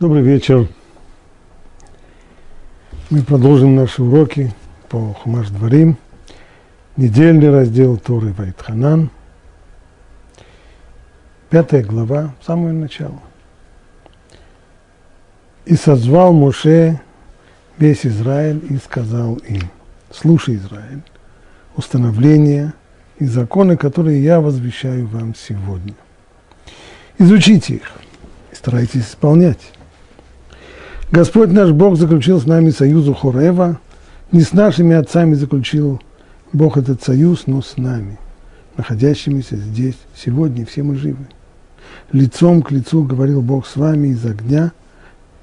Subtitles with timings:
[0.00, 0.68] Добрый вечер.
[3.10, 4.54] Мы продолжим наши уроки
[4.88, 5.96] по Хумаш Дворим.
[6.96, 9.10] Недельный раздел Торы Вайтханан.
[11.50, 13.18] Пятая глава, самое начало.
[15.64, 17.00] «И созвал Моше
[17.76, 19.62] весь Израиль и сказал им,
[20.12, 21.02] слушай, Израиль,
[21.74, 22.72] установления
[23.18, 25.94] и законы, которые я возвещаю вам сегодня.
[27.18, 27.92] Изучите их
[28.52, 29.72] и старайтесь исполнять.
[31.10, 33.80] Господь наш Бог заключил с нами союзу Хорева,
[34.30, 36.02] не с нашими отцами заключил
[36.52, 38.18] Бог этот союз, но с нами,
[38.76, 41.26] находящимися здесь сегодня, все мы живы.
[42.12, 44.72] Лицом к лицу говорил Бог с вами из огня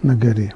[0.04, 0.54] на горе.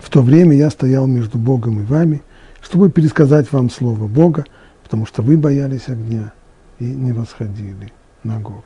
[0.00, 2.20] В то время я стоял между Богом и вами,
[2.60, 4.46] чтобы пересказать вам слово Бога,
[4.82, 6.32] потому что вы боялись огня
[6.80, 7.92] и не восходили
[8.24, 8.64] на гору.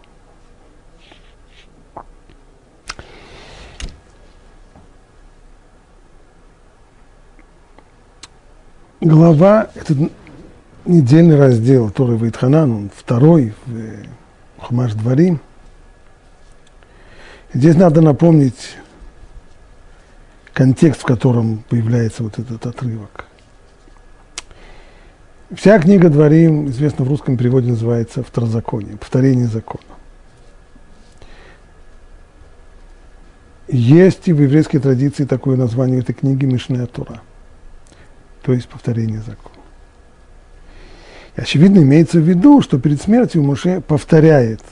[9.01, 10.11] Глава, этот
[10.85, 13.83] недельный раздел Торы Вайтханан, он второй в
[14.59, 15.41] Хумаш Дворим.
[17.53, 18.77] Здесь надо напомнить
[20.53, 23.27] контекст, в котором появляется вот этот отрывок.
[25.55, 29.85] Вся книга Дворим, известно в русском переводе, называется «Второзаконие», «Повторение закона».
[33.67, 37.23] Есть и в еврейской традиции такое название этой книги «Мишная Тура»
[38.49, 39.63] то есть повторение закона.
[41.37, 44.63] И очевидно, имеется в виду, что перед смертью Моше повторяет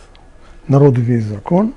[0.67, 1.75] народу весь закон,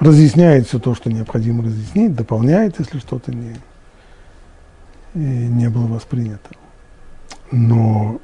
[0.00, 3.54] разъясняет все то, что необходимо разъяснить, дополняет, если что-то не,
[5.14, 6.50] не было воспринято.
[7.52, 8.20] Но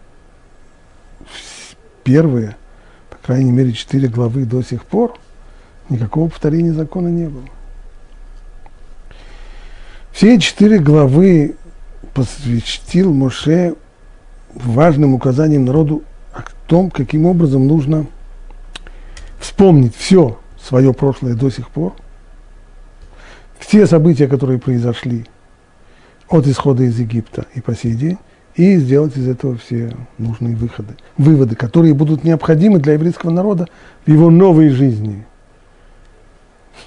[2.03, 2.57] первые,
[3.09, 5.17] по крайней мере, четыре главы до сих пор
[5.89, 7.49] никакого повторения закона не было.
[10.11, 11.55] Все четыре главы
[12.15, 13.75] посвятил Моше
[14.55, 18.07] важным указанием народу о том, каким образом нужно
[19.41, 21.93] вспомнить все свое прошлое до сих пор,
[23.59, 25.27] все события, которые произошли
[26.29, 28.19] от исхода из Египта и по сей день,
[28.55, 33.69] и сделать из этого все нужные выходы, выводы, которые будут необходимы для еврейского народа
[34.07, 35.27] в его новой жизни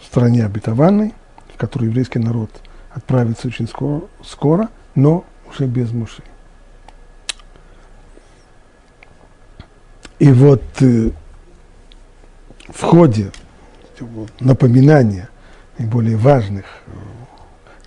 [0.01, 1.13] в стране обетованной,
[1.53, 2.49] в которую еврейский народ
[2.93, 6.23] отправится очень скоро, скоро но уже без муши.
[10.17, 11.11] И вот э,
[12.67, 13.31] в ходе
[14.39, 15.29] напоминания
[15.77, 16.91] наиболее важных э,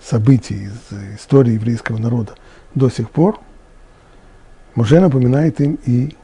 [0.01, 2.35] событий из истории еврейского народа
[2.75, 3.41] до сих пор,
[4.77, 6.15] уже напоминает им и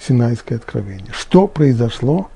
[0.00, 1.12] Синайское откровение.
[1.12, 2.28] Что произошло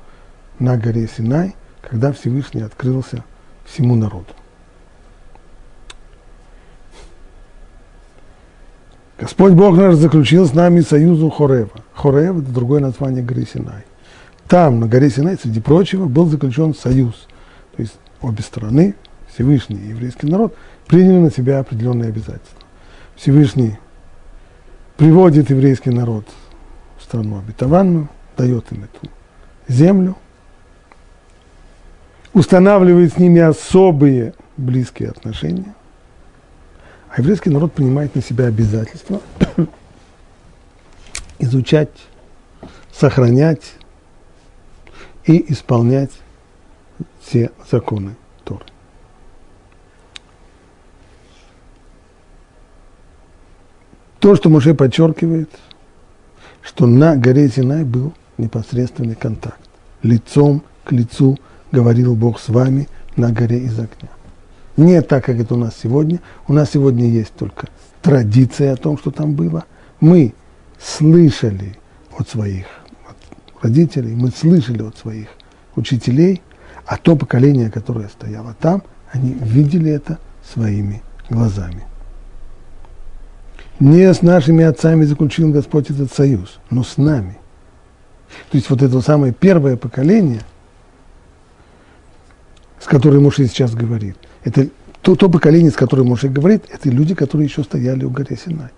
[0.61, 3.25] на горе Синай, когда Всевышний открылся
[3.65, 4.28] всему народу.
[9.19, 11.71] Господь Бог наш заключил с нами союзу Хорева.
[11.95, 13.85] Хорев– это другое название горы Синай.
[14.49, 17.29] Там, на горе Синай, среди прочего, был заключен союз.
[17.77, 18.97] То есть обе стороны,
[19.33, 20.57] Всевышний и еврейский народ,
[20.89, 22.59] приняли на себя определенные обязательства.
[23.15, 23.79] Всевышний
[24.97, 26.27] приводит еврейский народ
[26.99, 29.13] в страну обетованную, дает им эту
[29.69, 30.17] землю,
[32.33, 35.73] устанавливает с ними особые близкие отношения–
[37.15, 39.21] а еврейский народ принимает на себя обязательство
[41.39, 41.91] изучать,
[42.93, 43.75] сохранять
[45.25, 46.11] и исполнять
[47.21, 48.65] все законы Торы.
[54.19, 55.51] То, что Муше подчеркивает,
[56.63, 59.61] что на горе Синай был непосредственный контакт.
[60.03, 61.39] Лицом к лицу
[61.71, 64.11] говорил Бог с вами на горе из огня.
[64.77, 66.21] Не так, как это у нас сегодня.
[66.49, 67.69] У нас сегодня есть только
[68.03, 69.65] традиция о том, что там было.
[70.01, 70.35] Мы
[70.81, 71.79] слышали
[72.19, 72.67] от своих
[73.09, 73.17] от
[73.63, 75.29] родителей, мы слышали от своих
[75.77, 76.43] учителей,
[76.87, 78.83] а то поколение, которое стояло там,
[79.13, 80.19] они видели это
[80.53, 81.84] своими глазами.
[83.78, 87.39] Не с нашими отцами заключил Господь этот союз, но с нами.
[88.51, 90.43] То есть вот это самое первое поколение,
[92.81, 94.69] с которым Муше сейчас говорит– это
[95.03, 98.71] то, то поколение, с которым Моше говорит, это люди, которые еще стояли у горы Синай.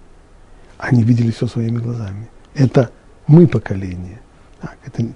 [0.79, 2.29] Они видели все своими глазами.
[2.55, 2.91] Это
[3.27, 4.21] мы поколение.
[4.61, 5.07] Так, это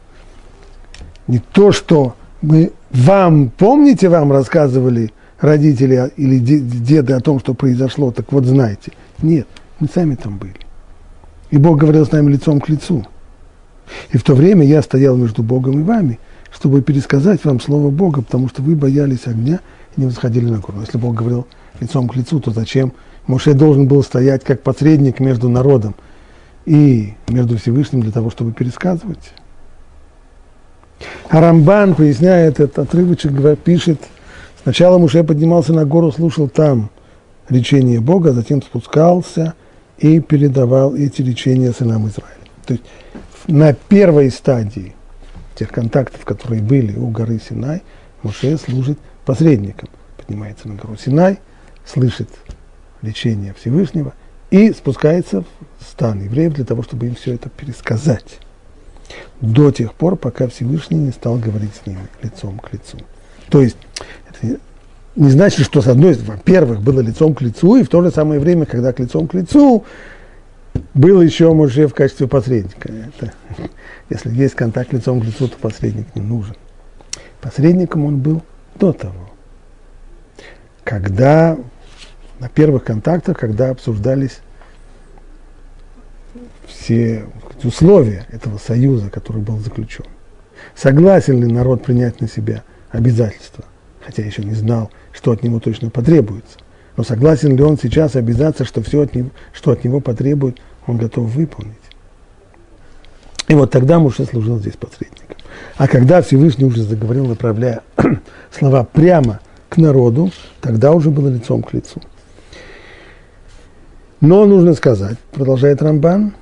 [1.26, 8.10] не то, что мы вам, помните, вам рассказывали родители или деды о том, что произошло,
[8.10, 8.92] так вот знаете.
[9.22, 9.46] Нет,
[9.78, 10.56] мы сами там были.
[11.50, 13.06] И Бог говорил с нами лицом к лицу.
[14.10, 16.18] И в то время я стоял между Богом и вами,
[16.52, 19.60] чтобы пересказать вам Слово Бога, потому что вы боялись огня
[20.00, 20.80] не восходили на гору.
[20.80, 21.46] Если Бог говорил
[21.78, 22.92] лицом к лицу, то зачем
[23.26, 25.94] Моше должен был стоять как посредник между народом
[26.64, 29.32] и между Всевышним для того, чтобы пересказывать?
[31.28, 34.00] А Рамбан, поясняя этот отрывочек, пишет,
[34.62, 36.90] сначала Муше поднимался на гору, слушал там
[37.48, 39.54] речение Бога, затем спускался
[39.98, 42.36] и передавал эти речения сынам Израиля.
[42.66, 42.84] То есть
[43.46, 44.94] на первой стадии
[45.54, 47.82] тех контактов, которые были у горы Синай,
[48.22, 48.98] Муше служит
[49.30, 49.88] посредником.
[50.16, 51.38] Поднимается на гору Синай,
[51.86, 52.28] слышит
[53.00, 54.12] речение Всевышнего
[54.50, 55.44] и спускается
[55.78, 58.40] в стан евреев для того, чтобы им все это пересказать
[59.40, 62.98] до тех пор, пока Всевышний не стал говорить с ними лицом к лицу.
[63.50, 63.76] То есть,
[64.28, 64.58] это
[65.14, 68.10] не значит, что с одной стороны, во-первых, было лицом к лицу, и в то же
[68.10, 69.84] самое время, когда к лицом к лицу,
[70.92, 72.90] был еще Моше в качестве посредника.
[72.90, 73.32] Это,
[74.08, 76.56] если есть контакт лицом к лицу, то посредник не нужен.
[77.40, 78.42] Посредником он был
[78.80, 79.30] до того,
[80.82, 81.56] когда
[82.40, 84.40] на первых контактах, когда обсуждались
[86.66, 87.26] все
[87.62, 90.06] условия этого союза, который был заключен.
[90.74, 93.64] Согласен ли народ принять на себя обязательства,
[94.04, 96.58] хотя еще не знал, что от него точно потребуется.
[96.96, 100.96] Но согласен ли он сейчас обязаться, что все, от него, что от него потребует, он
[100.96, 101.76] готов выполнить.
[103.48, 105.36] И вот тогда Муше служил здесь посредником.
[105.76, 107.82] А когда Всевышний уже заговорил, направляя
[108.50, 110.30] слова прямо к народу,
[110.60, 112.00] тогда уже было лицом к лицу.
[114.20, 116.34] Но нужно сказать, продолжает Рамбан,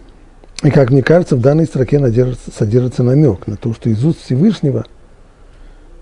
[0.63, 2.01] и, как мне кажется, в данной строке
[2.53, 4.85] содержится намек на то, что из уст Всевышнего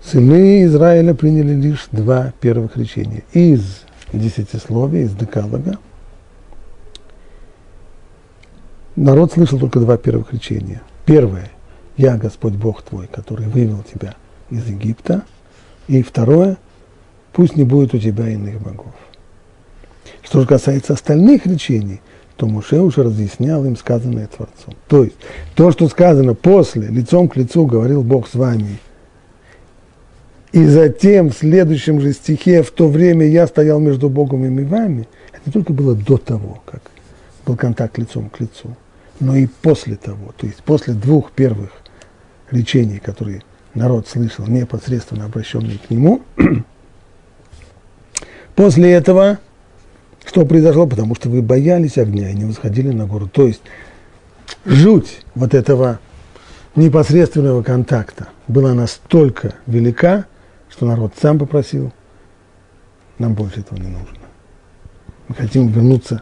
[0.03, 3.23] сыны Израиля приняли лишь два первых речения.
[3.33, 3.81] Из
[4.11, 5.77] десятисловия, из декалога.
[8.95, 10.81] Народ слышал только два первых речения.
[11.05, 11.51] Первое–
[11.97, 14.13] «Я Господь Бог твой, который вывел тебя
[14.51, 15.23] из Египта».
[15.87, 16.57] И второе–
[17.33, 18.93] «Пусть не будет у тебя иных богов».
[20.23, 22.01] Что же касается остальных речений–
[22.37, 24.75] то Муше уже разъяснял им сказанное Творцом.
[24.87, 25.15] То есть,
[25.55, 28.77] то, что сказано после, лицом к лицу говорил Бог с вами,
[30.53, 35.07] и затем в следующем же стихе, в то время я стоял между Богом и вами,
[35.33, 36.81] это только было до того, как
[37.45, 38.75] был контакт лицом к лицу,
[39.19, 41.71] но и после того, то есть после двух первых
[42.51, 43.41] речений, которые
[43.77, 46.21] народ слышал, непосредственно обращенные к нему,
[48.55, 49.39] после этого
[50.25, 50.85] что произошло?
[50.85, 53.27] Потому что вы боялись огня и не восходили на гору.
[53.27, 53.61] То есть
[54.65, 55.99] жуть вот этого
[56.75, 60.25] непосредственного контакта была настолько велика,
[60.69, 61.93] что народ сам попросил,
[63.19, 64.17] нам больше этого не нужно.
[65.29, 66.21] Мы хотим вернуться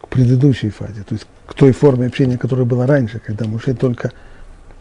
[0.00, 4.12] к предыдущей фазе, то есть к той форме общения, которая была раньше, когда Муше только,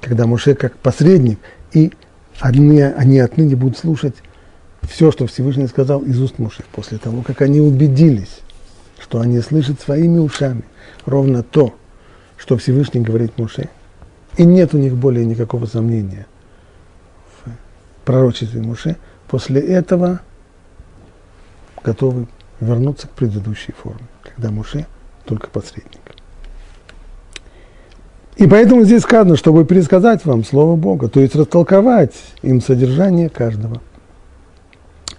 [0.01, 1.39] когда Муше как посредник,
[1.73, 1.91] и
[2.39, 4.15] одни, они отныне будут слушать
[4.83, 8.39] все, что Всевышний сказал из уст Муши, после того, как они убедились,
[8.99, 10.63] что они слышат своими ушами
[11.05, 11.75] ровно то,
[12.37, 13.69] что Всевышний говорит Муше,
[14.37, 16.25] и нет у них более никакого сомнения
[17.43, 20.21] в пророчестве Муше, после этого
[21.83, 22.27] готовы
[22.59, 24.87] вернуться к предыдущей форме, когда Муше
[25.25, 26.01] только посредник.
[28.39, 33.81] И поэтому здесь сказано, чтобы пересказать вам Слово Бога, то есть растолковать им содержание каждого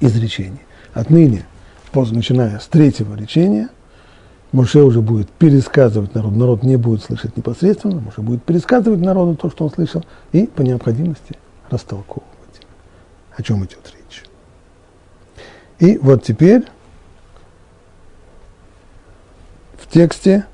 [0.00, 0.62] изречения.
[0.94, 1.44] Отныне,
[1.92, 3.68] начиная с третьего речения,
[4.52, 9.50] Моше уже будет пересказывать народу, народ не будет слышать непосредственно, Моше будет пересказывать народу то,
[9.50, 10.02] что он слышал,
[10.32, 11.36] и по необходимости
[11.68, 12.26] растолковывать.
[13.36, 14.24] О чем идет речь.
[15.78, 16.64] И вот теперь
[19.76, 20.46] в тексте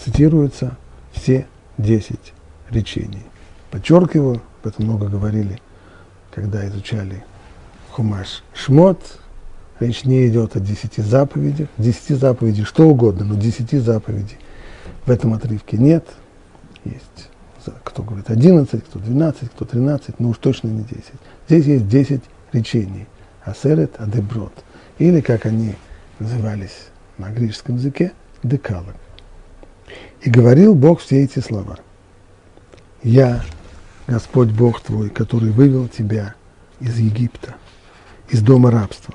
[0.00, 0.76] цитируются
[1.24, 1.46] все
[1.78, 2.34] десять
[2.68, 3.22] речений.
[3.70, 5.58] Подчеркиваю, об этом много говорили,
[6.30, 7.24] когда изучали
[7.92, 9.18] Хумаш Шмот,
[9.80, 11.68] речь не идет о десяти заповедях.
[11.78, 14.36] Десяти заповедей, что угодно, но десяти заповедей
[15.06, 16.06] в этом отрывке нет.
[16.84, 17.30] Есть,
[17.84, 21.14] кто говорит, одиннадцать, кто двенадцать, кто тринадцать, но уж точно не десять.
[21.48, 23.06] Здесь есть десять речений.
[23.44, 24.52] Асерет, адеброд.
[24.98, 25.74] Или, как они
[26.18, 28.12] назывались на греческом языке,
[28.42, 28.94] декалог.
[30.24, 31.78] И говорил Бог все эти слова.
[33.02, 33.44] Я,
[34.06, 36.34] Господь Бог твой, который вывел тебя
[36.80, 37.56] из Египта,
[38.30, 39.14] из дома рабства.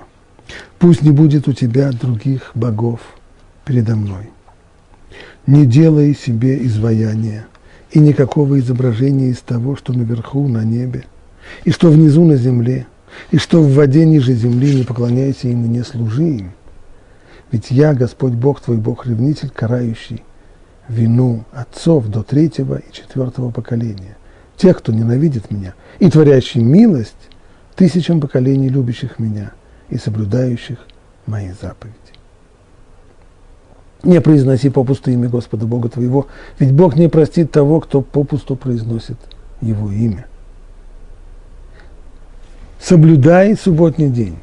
[0.77, 2.99] Пусть не будет у тебя других богов
[3.65, 4.29] передо мной.
[5.47, 7.47] Не делай себе изваяния
[7.89, 11.05] и никакого изображения из того, что наверху на небе,
[11.63, 12.85] и что внизу на земле,
[13.31, 16.51] и что в воде ниже земли, не поклоняйся им и не служи им.
[17.51, 20.21] Ведь я, Господь Бог твой, Бог-ревнитель, карающий
[20.89, 24.17] вину отцов до третьего и четвертого поколения
[24.57, 27.15] тех, кто ненавидит меня, и творящий милость
[27.75, 29.53] тысячам поколений любящих меня
[29.89, 30.79] и соблюдающих
[31.25, 31.95] мои заповеди.
[34.03, 36.27] Не произноси попусту имя Господа Бога твоего,
[36.57, 39.17] ведь Бог не простит того, кто попусту произносит
[39.61, 40.25] Его имя.
[42.81, 44.39] Соблюдай субботний день,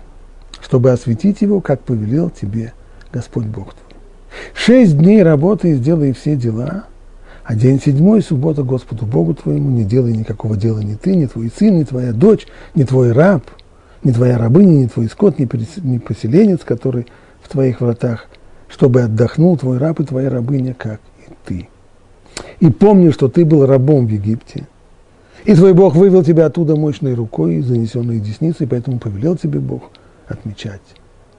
[0.61, 2.75] чтобы осветить его, как повелел тебе
[3.13, 3.86] Господь Бог твой.
[4.55, 6.85] Шесть дней работай сделай все дела,
[7.45, 11.51] а день седьмой, суббота Господу Богу твоему, не делай никакого дела ни ты, ни твой
[11.57, 13.45] сын, ни твоя дочь, ни твой раб,
[14.03, 17.07] ни твоя рабыня, ни твой скот, ни поселенец, который
[17.43, 18.27] в твоих вратах,
[18.69, 21.69] чтобы отдохнул твой раб и твоя рабыня, как и ты.
[22.61, 24.67] И помни, что ты был рабом в Египте,
[25.45, 29.91] и твой Бог вывел тебя оттуда мощной рукой, занесенной десницей, поэтому повелел тебе Бог
[30.27, 30.83] отмечать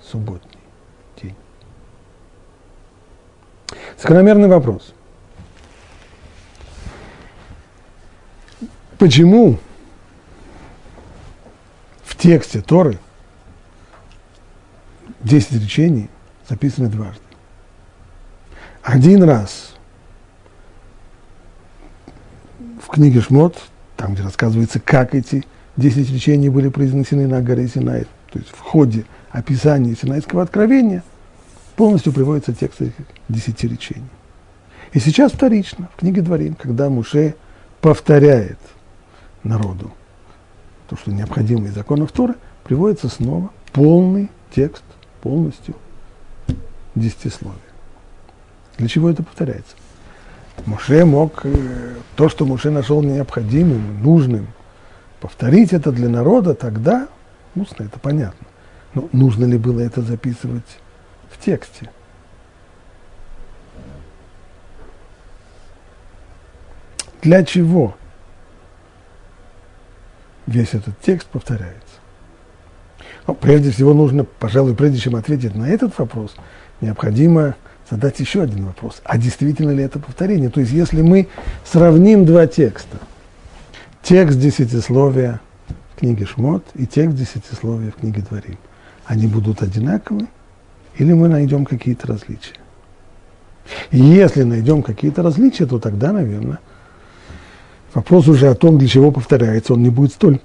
[0.02, 0.62] субботний
[1.22, 1.36] день.
[3.98, 4.94] Закономерный вопрос.
[9.00, 9.58] Почему
[12.04, 13.00] в тексте Торы
[15.22, 16.10] 10 речений
[16.48, 17.22] записаны дважды?
[18.84, 19.76] Один раз
[22.82, 23.58] в книге Шмот,
[23.96, 28.60] там, где рассказывается, как эти 10 речений были произнесены на горе Синай, то есть в
[28.60, 31.04] ходе описания Синайского откровения,
[31.78, 32.96] полностью приводится текст этих
[33.30, 34.10] 10 речений.
[34.94, 37.36] И сейчас вторично, в книге Дворим, когда Муше
[37.82, 38.58] повторяет
[39.44, 39.94] народу
[40.90, 44.84] то, что необходимо из законов Торы, приводится снова полный текст,
[45.22, 45.76] полностью
[46.96, 47.60] десятисловие.
[48.78, 49.76] Для чего это повторяется?
[50.66, 54.48] Муше мог э, то, что Муше нашел необходимым, нужным,
[55.20, 57.08] повторить это для народа тогда,
[57.56, 58.48] устно, это понятно.
[58.96, 60.80] Но нужно ли было это записывать
[61.40, 61.90] в тексте?
[67.22, 67.96] Для чего
[70.46, 71.76] весь этот текст повторяется?
[73.26, 76.36] Но прежде всего нужно, пожалуй, прежде чем ответить на этот вопрос,
[76.80, 77.56] необходимо
[77.90, 79.02] задать еще один вопрос.
[79.04, 80.50] А действительно ли это повторение?
[80.50, 81.28] То есть, если мы
[81.66, 82.98] сравним два текста,
[84.02, 85.42] текст десятисловия
[85.94, 88.58] в книге Шмот и текст десятисловия в книге Дворим,
[89.06, 90.28] они будут одинаковы
[90.98, 92.56] или мы найдем какие-то различия?
[93.92, 96.60] Если найдем какие-то различия, то тогда, наверное,
[97.94, 100.40] вопрос уже о том, для чего повторяется, он не будет столь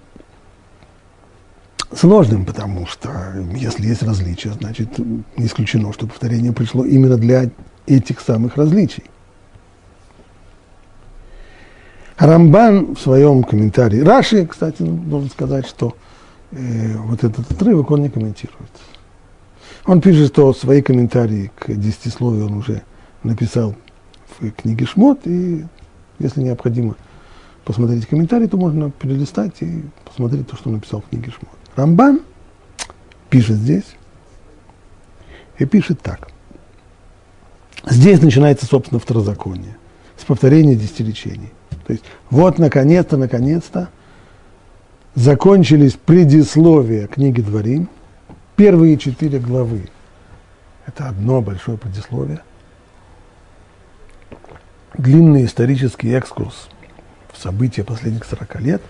[1.94, 3.10] сложным, потому что
[3.54, 7.50] если есть различия, значит, не исключено, что повторение пришло именно для
[7.86, 9.04] этих самых различий.
[12.18, 15.96] Рамбан в своем комментарии, Раши, кстати, должен сказать, что
[16.52, 18.70] э, вот этот отрывок он не комментирует.
[19.84, 22.82] Он пишет, что свои комментарии к десятисловию он уже
[23.24, 23.74] написал
[24.38, 25.64] в книге Шмот, и
[26.18, 26.96] если необходимо
[27.64, 31.58] посмотреть комментарий, то можно перелистать и посмотреть то, что он написал в книге Шмот.
[31.76, 32.20] Рамбан
[33.30, 33.96] пишет здесь
[35.58, 36.28] и пишет так.
[37.84, 39.76] Здесь начинается, собственно, второзаконие,
[40.16, 41.52] с повторения десяти речений.
[41.86, 43.88] То есть вот, наконец-то, наконец-то
[45.16, 47.88] закончились предисловия книги Дворим.
[48.62, 49.88] Первые четыре главы–
[50.86, 52.42] это одно большое предисловие.
[54.96, 56.68] Длинный исторический экскурс
[57.32, 58.82] в события последних 40 лет.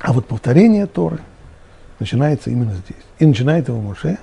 [0.00, 1.20] А вот повторение Торы
[2.00, 3.04] начинается именно здесь.
[3.20, 4.18] И начинает его Моше,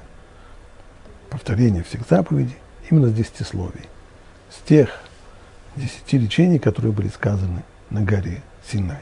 [1.30, 2.58] повторение всех заповедей,
[2.92, 3.86] именно с десятисловий.
[4.50, 4.90] С тех
[5.78, 9.00] десяти речений, которые были сказаны на горе Синай.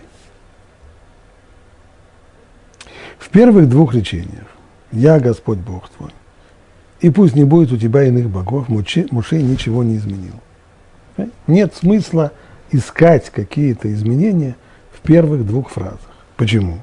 [3.18, 4.55] В первых двух речениях
[4.96, 6.12] «Я Господь Бог твой,
[7.02, 10.36] и пусть не будет у тебя иных богов», Муше, Муше ничего не изменил.
[11.48, 12.32] Нет смысла
[12.72, 14.56] искать какие-то изменения
[14.94, 16.00] в первых двух фразах.
[16.38, 16.82] Почему?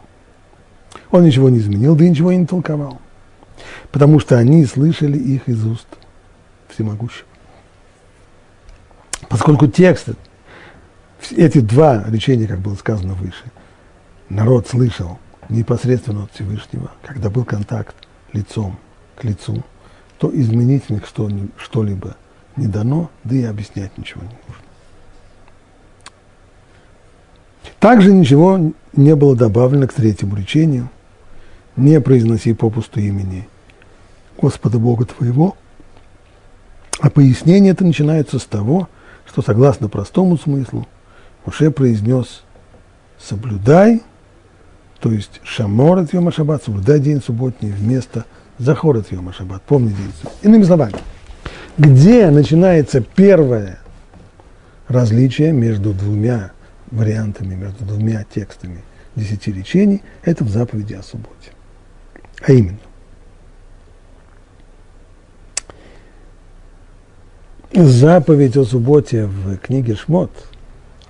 [1.10, 3.00] Он ничего не изменил, да и ничего не толковал.
[3.90, 5.86] Потому что они слышали их из уст
[6.68, 7.26] всемогущего.
[9.30, 10.10] Поскольку текст,
[11.30, 13.44] эти два речения, как было сказано выше,
[14.28, 17.94] народ слышал непосредственно от Всевышнего, когда был контакт
[18.32, 18.78] лицом
[19.16, 19.62] к лицу,
[20.18, 21.02] то изменить в них
[21.56, 22.16] что-либо
[22.56, 24.62] не дано, да и объяснять ничего не нужно.
[27.78, 30.88] Также ничего не было добавлено к третьему речению.
[31.76, 33.48] Не произноси попусту имени
[34.40, 35.56] Господа Бога твоего.
[37.00, 38.88] А пояснение это начинается с того,
[39.26, 40.86] что согласно простому смыслу
[41.44, 42.44] Муше произнес
[43.18, 44.02] «соблюдай»,
[45.02, 48.24] то есть «шамор от Йома Шаббат», «соблюдай день субботний» вместо
[48.58, 50.94] «захор от Йома Шаббат», помни день Иными словами,
[51.76, 53.80] где начинается первое
[54.86, 56.52] различие между двумя
[56.92, 58.84] вариантами, между двумя текстами
[59.16, 61.50] десяти речений, это в заповеди о субботе.
[62.46, 62.78] А именно,
[67.74, 70.30] заповедь о субботе в книге Шмот,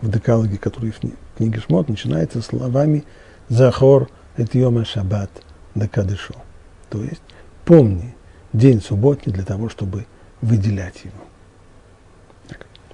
[0.01, 3.05] в декалоге, который в книге Шмот, начинается словами
[3.53, 5.31] «Захор эт йома шаббат
[5.75, 6.33] декадышо».
[6.89, 7.21] То есть,
[7.67, 8.15] помни
[8.55, 10.07] день субботний для того, чтобы
[10.41, 11.23] выделять его.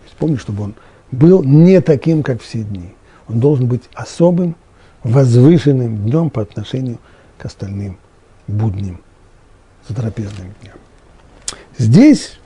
[0.03, 0.75] Есть, помни, чтобы он
[1.13, 2.93] был не таким, как все дни.
[3.29, 4.57] Он должен быть особым,
[5.05, 6.99] возвышенным днем по отношению
[7.39, 7.97] к остальным
[8.49, 9.01] будним,
[9.87, 10.75] затрапезным дням.
[11.77, 12.41] Здесь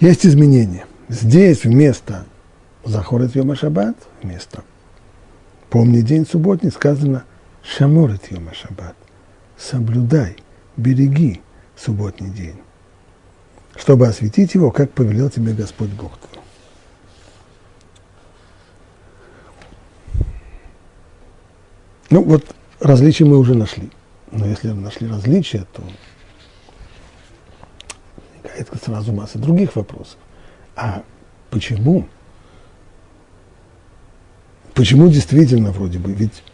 [0.00, 0.84] есть изменения.
[1.08, 2.26] Здесь вместо
[2.84, 4.64] Захорет Йома Шаббат, вместо
[5.70, 7.24] Помни день субботний, сказано
[7.62, 8.96] Шаморет Йома Шаббат.
[9.56, 10.36] Соблюдай,
[10.76, 11.42] береги
[11.76, 12.56] субботний день,
[13.76, 16.42] чтобы осветить его, как повелел тебе Господь Бог твой.
[22.10, 23.90] Ну вот различия мы уже нашли.
[24.30, 25.82] Но если нашли различия, то
[28.58, 30.18] возникает сразу масса других вопросов.
[30.76, 31.02] А
[31.50, 32.08] почему?
[34.78, 36.12] Почему действительно вроде бы?
[36.12, 36.44] Ведь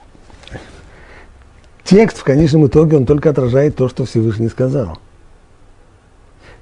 [1.84, 4.98] текст в конечном итоге, он только отражает то, что Всевышний сказал.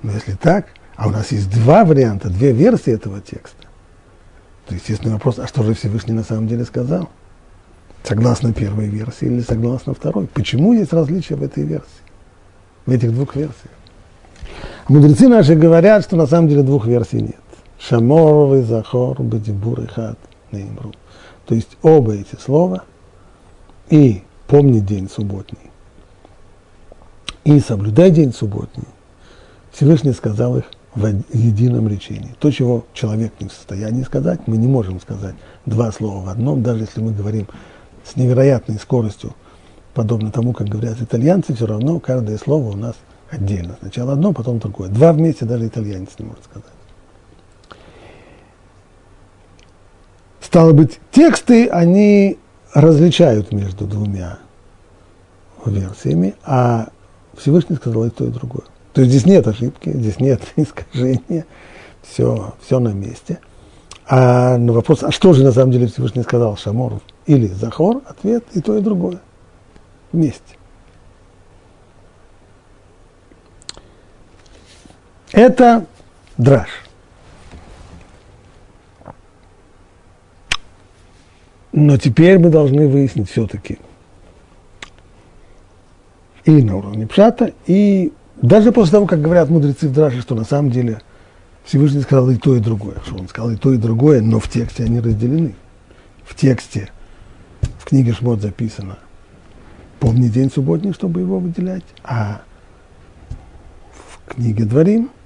[0.03, 0.67] Но если так,
[0.97, 3.69] а у нас есть два варианта, две версии этого текста,
[4.67, 7.09] то естественный вопрос, а что же Всевышний на самом деле сказал?
[8.03, 10.27] Согласно первой версии или согласно второй?
[10.27, 11.87] Почему есть различия в этой версии?
[12.87, 13.71] В этих двух версиях?
[14.89, 17.37] Мудрецы наши говорят, что на самом деле двух версий нет.
[17.79, 20.19] Шамор и Захор, Бадибур и Хат,
[20.51, 20.93] Неймру.
[21.47, 22.85] То есть оба эти слова
[23.91, 25.71] и помни день субботний,
[27.45, 28.87] и соблюдай день субботний,
[29.73, 32.35] Всевышний сказал их в едином речении.
[32.39, 35.35] То, чего человек не в состоянии сказать, мы не можем сказать
[35.67, 37.49] два слова в одном, даже если мы говорим
[38.05, 39.35] с невероятной скоростью,
[39.95, 42.95] подобно тому, как говорят итальянцы, все равно каждое слово у нас
[43.31, 43.77] отдельно.
[43.81, 44.91] Сначала одно, потом другое.
[44.91, 46.71] Два вместе даже итальянец не может сказать.
[50.53, 52.37] Стало быть, тексты, они
[52.75, 54.39] различают между двумя
[55.65, 56.89] версиями, а
[57.39, 58.65] Всевышний сказал и то, и другое.
[58.93, 61.47] То есть здесь нет ошибки, здесь нет искажения,
[62.03, 63.41] все, все на месте.
[64.07, 68.45] А на вопрос, а что же на самом деле Всевышний сказал Шаморов или Захор, ответ
[68.53, 69.21] и то, и другое
[70.13, 70.59] вместе.
[75.33, 75.87] Это
[76.37, 76.82] драж.
[81.73, 83.79] Но теперь мы должны выяснить все-таки
[86.45, 90.45] и на уровне пшата, и даже после того, как говорят мудрецы в драже, что на
[90.45, 91.01] самом деле
[91.65, 94.49] Всевышний сказал и то, и другое, что он сказал и то, и другое, но в
[94.49, 95.55] тексте они разделены.
[96.25, 96.91] В тексте,
[97.79, 98.99] в книге Шмот записано,
[100.01, 102.43] помни день субботний, чтобы его выделять, а
[103.93, 105.11] в книге Дворим–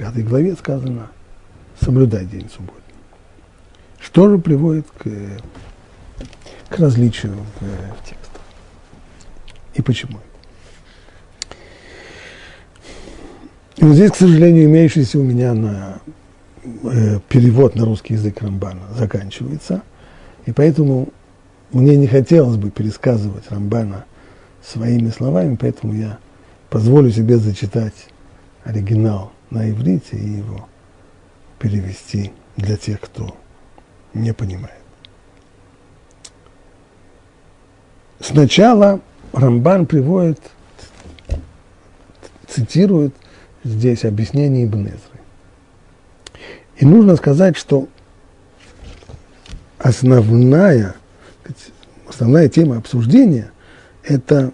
[0.00, 1.10] пятой главе сказано,
[1.78, 2.79] соблюдай день субботний.
[4.00, 5.08] Что же приводит к,
[6.68, 8.40] к различию в, в текстах?
[9.74, 10.18] И почему?
[13.76, 16.00] И вот здесь, к сожалению, имеющийся у меня на
[16.84, 19.82] э, перевод на русский язык Рамбана заканчивается,
[20.46, 21.08] и поэтому
[21.72, 24.04] мне не хотелось бы пересказывать Рамбана
[24.62, 26.18] своими словами, поэтому я
[26.68, 28.08] позволю себе зачитать
[28.64, 30.68] оригинал на иврите и его
[31.58, 33.36] перевести для тех, кто
[34.14, 34.74] не понимает.
[38.20, 39.00] Сначала
[39.32, 40.38] Рамбан приводит,
[42.46, 43.14] цитирует
[43.64, 44.90] здесь объяснение Ибн
[46.76, 47.88] И нужно сказать, что
[49.78, 50.94] основная,
[52.06, 53.52] основная тема обсуждения–
[54.04, 54.50] это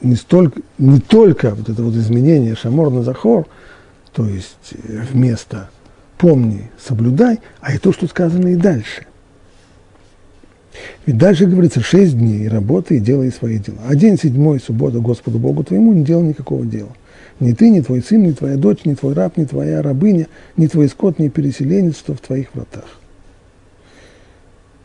[0.00, 3.46] не, столько, не только вот это вот изменение Шамор на Захор–
[4.12, 4.72] то есть
[5.12, 5.70] вместо
[6.20, 9.06] помни, соблюдай, а и то, что сказано и дальше.
[11.06, 13.78] Ведь дальше говорится, шесть дней работай и делай свои дела.
[13.88, 16.90] А день седьмой, суббота, Господу Богу твоему, не делай никакого дела.
[17.40, 20.28] Ни ты, ни твой сын, ни твоя дочь, ни твой раб, ни твоя рабыня,
[20.58, 23.00] ни твой скот, ни переселенец, что в твоих вратах.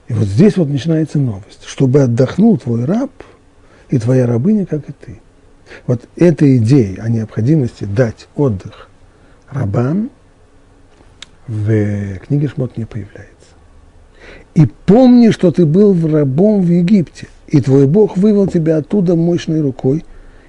[0.08, 1.65] И вот здесь вот начинается новость.
[1.65, 3.12] Чтобы отдохнул твой раб
[3.89, 5.19] и твоя рабыня, как и ты.
[5.86, 8.89] Вот эта идея о необходимости дать отдых–
[9.50, 10.10] рабам
[11.47, 13.31] в книге Шмот не появляется.
[14.55, 19.62] И помни, что ты был рабом в Египте, и твой Бог вывел тебя оттуда мощной
[19.62, 20.03] рукой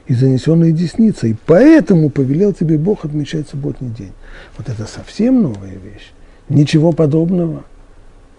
[0.06, 4.12] и занесенной десницей, поэтому повелел тебе Бог отмечать субботний день.
[4.56, 6.12] Вот это совсем новая вещь.
[6.48, 7.64] Ничего подобного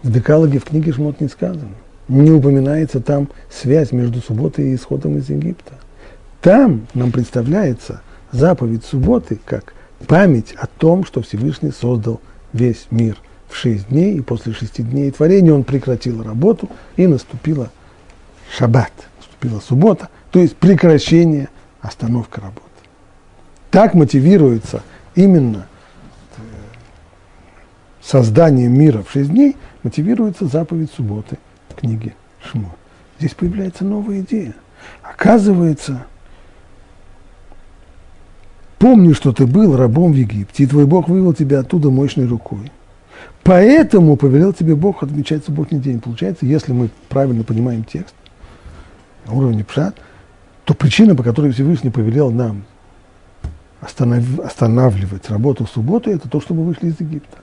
[0.02, 1.76] В Декалоге в книге Шмот не сказано.
[2.08, 5.74] Не упоминается там связь между субботой и исходом из Египта.
[6.42, 9.74] Там нам представляется заповедь субботы как
[10.08, 12.22] память о том, что Всевышний создал
[12.58, 13.18] весь мир
[13.48, 17.72] в шесть дней, и после шести дней творения он прекратил работу, и наступила
[18.56, 21.50] шаббат, наступила суббота, то есть прекращение,
[21.82, 22.62] остановка работы.
[23.72, 24.84] Так мотивируется
[25.16, 25.68] именно
[26.38, 26.42] э,
[28.02, 31.38] создание мира в шесть дней, мотивируется заповедь субботы
[31.70, 32.76] в книге Шмо.
[33.20, 34.56] Здесь появляется новая идея.
[35.02, 36.06] Оказывается,
[38.80, 42.72] помни, что ты был рабом в Египте, и твой Бог вывел тебя оттуда мощной рукой.
[43.44, 46.00] Поэтому повелел тебе Бог отмечать субботний день.
[46.00, 48.14] Получается, если мы правильно понимаем текст
[49.26, 49.96] на уровне пшат,
[50.66, 52.66] то причина, по которой Всевышний повелел нам
[53.80, 57.38] останавливать работу в субботу, это то, что мы вышли из Египта.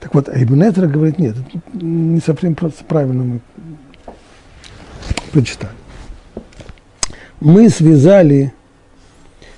[0.00, 1.36] Так вот, Ибн говорит, нет,
[1.72, 3.40] не совсем правильно мы
[5.30, 5.72] прочитали.
[7.44, 8.52] Мы связали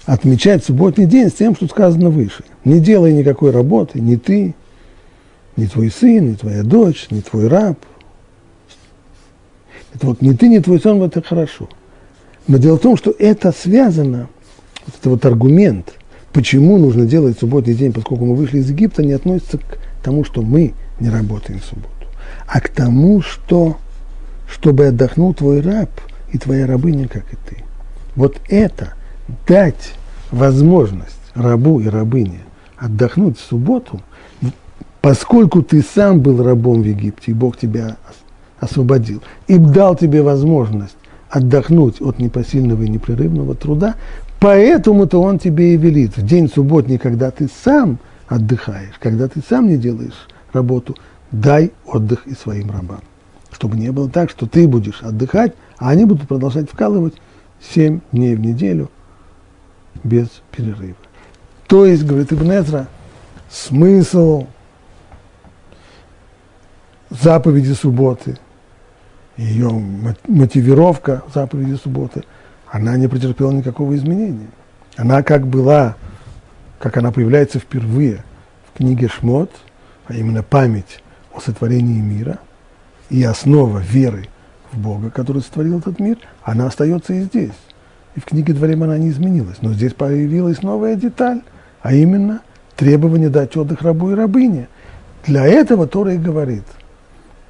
[0.06, 2.42] отмечать субботний день с тем, что сказано выше.
[2.64, 4.54] Не делай никакой работы, ни ты,
[5.58, 7.78] ни твой сын, ни твоя дочь, ни твой раб.
[9.92, 11.68] Это вот ни ты, ни твой сын, вот это хорошо.
[12.48, 14.28] Но дело в том, что это связано,
[14.86, 15.92] вот это вот аргумент,
[16.32, 20.40] почему нужно делать субботний день, поскольку мы вышли из Египта, не относится к тому, что
[20.40, 22.06] мы не работаем в субботу,
[22.46, 23.76] а к тому, что
[24.48, 25.90] чтобы отдохнул твой раб
[26.32, 27.63] и твоя рабыня, как и ты.
[28.16, 28.94] Вот это
[29.46, 29.94] дать
[30.30, 32.40] возможность рабу и рабыне
[32.76, 34.00] отдохнуть в субботу,
[35.00, 37.96] поскольку ты сам был рабом в Египте, и Бог тебя
[38.58, 40.96] освободил, и дал тебе возможность
[41.28, 43.96] отдохнуть от непосильного и непрерывного труда,
[44.38, 47.98] поэтому-то он тебе и велит в день субботний, когда ты сам
[48.28, 50.96] отдыхаешь, когда ты сам не делаешь работу,
[51.32, 53.00] дай отдых и своим рабам.
[53.50, 57.14] Чтобы не было так, что ты будешь отдыхать, а они будут продолжать вкалывать
[57.60, 58.90] 7 дней в неделю
[60.02, 60.96] без перерыва.
[61.66, 62.86] То есть, говорит Ибн
[63.50, 64.46] смысл
[67.10, 68.38] заповеди субботы,
[69.36, 69.70] ее
[70.26, 72.24] мотивировка заповеди субботы,
[72.70, 74.48] она не претерпела никакого изменения.
[74.96, 75.96] Она как была,
[76.78, 78.24] как она появляется впервые
[78.68, 79.50] в книге Шмот,
[80.06, 82.38] а именно память о сотворении мира
[83.10, 84.28] и основа веры
[84.72, 87.52] в Бога, который сотворил этот мир, она остается и здесь.
[88.14, 89.56] И в книге Дворим она не изменилась.
[89.60, 91.42] Но здесь появилась новая деталь,
[91.82, 92.42] а именно
[92.76, 94.68] требование дать отдых рабу и рабыне.
[95.26, 96.64] Для этого Тора и говорит,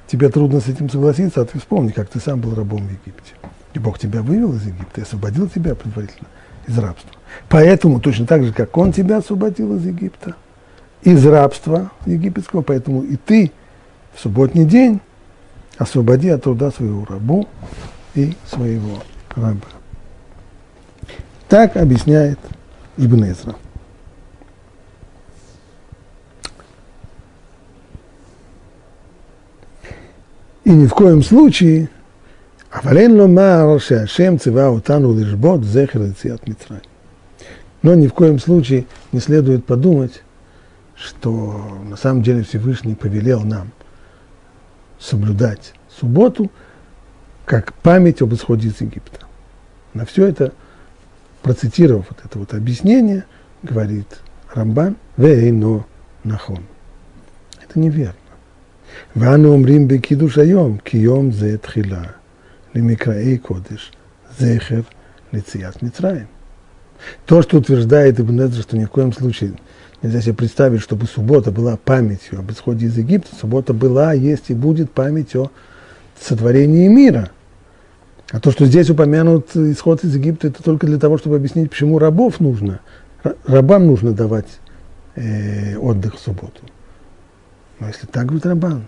[0.07, 3.33] тебе трудно с этим согласиться, а ты вспомни, как ты сам был рабом в Египте.
[3.73, 6.29] И Бог тебя вывел из Египта и освободил тебя предварительно
[6.65, 7.11] из рабства.
[7.49, 10.35] Поэтому, точно так же, как Он тебя освободил из Египта,
[11.03, 13.51] из рабства египетского, поэтому и ты
[14.15, 15.01] в субботний день
[15.77, 17.47] освободи от труда своего рабу
[18.15, 19.03] и своего
[19.35, 19.67] раба.
[21.47, 22.39] Так объясняет
[22.97, 23.55] Ибн Эзра.
[30.63, 31.89] И ни в коем случае,
[32.71, 36.81] Авален ломар, Шеашем цива утану лишбот зехер от Мицрай.
[37.83, 40.23] Но ни в коем случае не следует подумать,
[40.95, 43.71] что на самом деле Всевышний повелел нам
[44.99, 46.49] соблюдать субботу
[47.45, 49.19] как память об исходе из Египта.
[49.93, 50.51] На все это,
[51.41, 53.25] процитировав вот это вот объяснение,
[53.63, 54.07] говорит
[54.53, 55.85] Рамбан, «Вейно
[56.23, 56.63] нахон».
[57.63, 58.15] Это неверно.
[59.13, 62.15] «Вану умрим бекиду шайом, кием зе тхила,
[62.73, 63.91] лимикраэй кодыш,
[64.39, 64.85] зехер
[65.31, 66.27] лицият митраем».
[67.25, 69.53] То, что утверждает Ибн Эзра, что ни в коем случае
[70.01, 74.53] нельзя себе представить, чтобы суббота была памятью об исходе из Египта, суббота была, есть и
[74.53, 75.51] будет память о
[76.19, 77.29] сотворении мира–
[78.35, 81.99] а то, что здесь упомянут исход из Египта, это только для того, чтобы объяснить, почему
[81.99, 82.81] рабов нужно,
[83.45, 84.59] рабам нужно давать
[85.15, 86.59] э, отдых в субботу.
[87.79, 88.87] Но если так говорит рабан,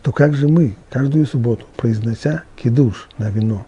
[0.00, 3.66] то как же мы каждую субботу, произнося кидуш на вино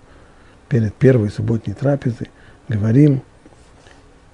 [0.70, 2.30] перед первой субботней трапезой,
[2.70, 3.20] говорим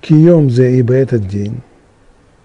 [0.00, 1.62] «Кием зе ибо этот день,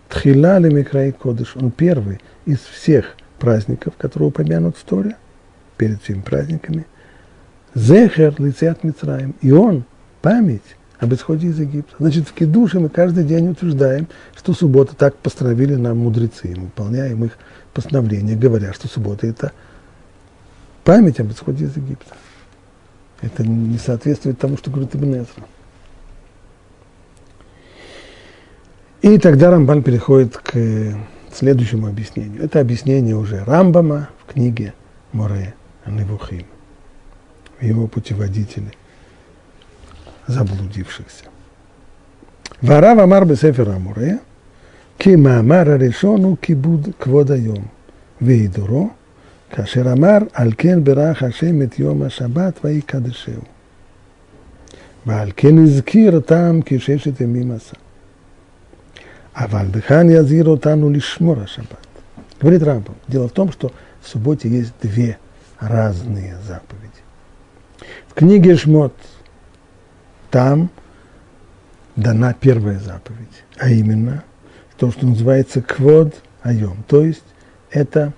[0.09, 5.15] Тхила Микрай Кодыш, он первый из всех праздников, которые упомянут в Торе,
[5.77, 6.87] перед всеми праздниками.
[7.73, 9.35] Зехер лицеят Мицраем.
[9.41, 9.85] И он,
[10.21, 11.95] память об исходе из Египта.
[11.99, 16.53] Значит, в Кедуше мы каждый день утверждаем, что суббота так постановили нам мудрецы.
[16.55, 17.37] Мы выполняем их
[17.73, 19.51] постановления, говоря, что суббота– это
[20.83, 22.15] память об исходе из Египта.
[23.21, 25.45] Это не соответствует тому, что говорит Ибн Эзра.
[29.01, 30.53] И тогда Рамбан переходит к
[31.33, 32.43] следующему объяснению.
[32.43, 34.73] Это объяснение уже Рамбама в книге
[35.11, 35.55] Море
[35.85, 36.45] Аневухим,
[37.60, 38.70] в его путеводителе
[40.26, 41.24] заблудившихся.
[42.62, 44.18] Варав Амар Бесефер Амуре,
[44.98, 47.64] ки Маамар Аришону кибуд квод היום,
[48.22, 48.90] וידורו,
[49.50, 53.42] כאשר אמר, על כן ברך השם את יום השבת ויקדשהו.
[55.06, 57.76] ועל כן הזכיר אותם כששת ימים עשה.
[59.34, 61.86] אבל בכאן יזהיר אותנו לשמור השבת.
[62.40, 65.18] Говорит Рамбам, дело в том, что в субботе есть две
[65.58, 66.89] разные заповеди.
[68.11, 68.93] В книге Шмот
[70.31, 70.69] там
[71.95, 74.25] дана первая заповедь, а именно
[74.77, 77.23] то, что называется квод айом, то есть
[77.69, 78.11] это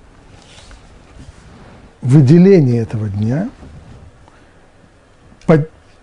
[2.02, 3.52] выделение этого дня,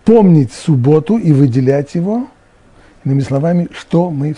[0.05, 2.29] помнить субботу и выделять его,
[3.03, 4.37] иными словами, что мы,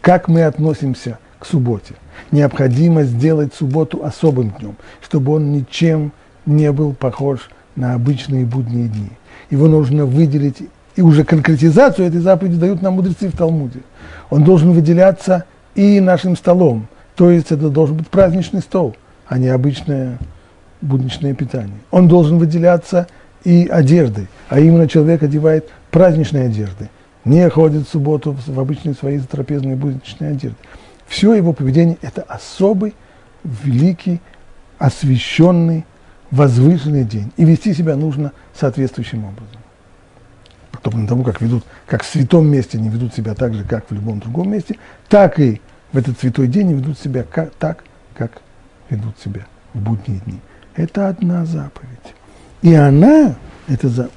[0.00, 1.94] как мы относимся к субботе.
[2.32, 6.10] Необходимо сделать субботу особым днем, чтобы он ничем
[6.46, 9.10] не был похож на обычные будние дни.
[9.50, 10.62] Его нужно выделить,
[10.96, 13.80] и уже конкретизацию этой заповеди дают нам мудрецы в Талмуде.
[14.30, 19.48] Он должен выделяться и нашим столом, то есть это должен быть праздничный стол, а не
[19.48, 20.18] обычное
[20.80, 21.78] будничное питание.
[21.90, 23.06] Он должен выделяться
[23.44, 26.90] и одеждой, а именно человек одевает праздничные одежды,
[27.24, 30.56] не ходит в субботу в обычные свои трапезные будничные одежды.
[31.06, 32.94] Все его поведение– это особый,
[33.44, 34.20] великий,
[34.78, 35.84] освященный,
[36.32, 37.30] возвышенный день.
[37.36, 39.60] И вести себя нужно соответствующим образом.
[40.72, 43.94] Подобно тому, как ведут, как в святом месте не ведут себя так же, как в
[43.94, 45.60] любом другом месте, так и
[45.92, 48.40] в этот святой день не ведут себя как, так, как
[48.88, 50.40] ведут себя в будние дни.
[50.74, 52.14] Это одна заповедь.
[52.62, 53.36] И она,
[53.68, 54.08] это за,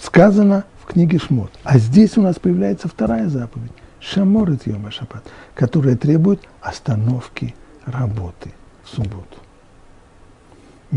[0.00, 1.50] сказано в книге Шмот.
[1.64, 3.72] А здесь у нас появляется вторая заповедь.
[3.98, 8.52] Шамор и Йома Шаббат, которая требует остановки работы
[8.84, 9.38] в субботу.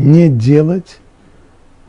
[0.00, 0.98] Не делать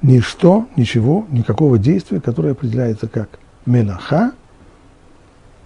[0.01, 4.33] ничто, ничего, никакого действия, которое определяется как мелаха,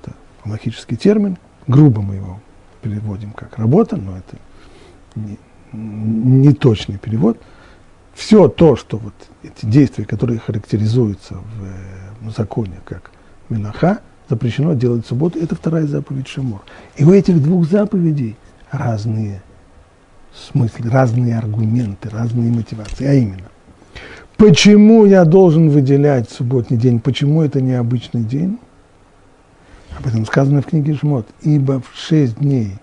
[0.02, 0.14] это
[0.46, 2.40] логический термин, грубо мы его
[2.82, 4.38] переводим как работа, но это
[5.16, 5.40] не,
[5.74, 7.40] не точный перевод.
[8.14, 13.12] Все то, что вот эти действия, которые характеризуются в, в законе как
[13.50, 16.62] Минаха, запрещено делать в субботу, это вторая заповедь Шамор.
[16.96, 18.38] И у этих двух заповедей
[18.72, 19.42] разные
[20.36, 23.06] смыслы, разные аргументы, разные мотивации.
[23.06, 23.50] А именно,
[24.38, 28.60] почему я должен выделять субботний день, почему это необычный день?
[29.98, 31.28] Об этом сказано в книге Шмот.
[31.42, 32.74] Ибо в шесть дней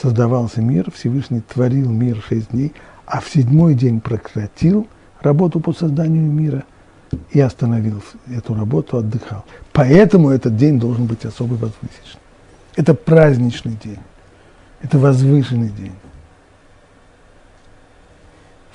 [0.00, 2.72] создавался мир, Всевышний творил мир шесть дней,
[3.04, 4.86] а в седьмой день прекратил
[5.20, 6.64] работу по созданию мира
[7.30, 9.44] и остановил эту работу, отдыхал.
[9.72, 12.20] Поэтому этот день должен быть особо возвышен.
[12.76, 13.98] Это праздничный день,
[14.82, 15.92] это возвышенный день.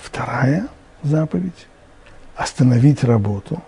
[0.04, 0.68] Вторая
[1.02, 1.68] заповедь–
[2.36, 3.64] остановить работу.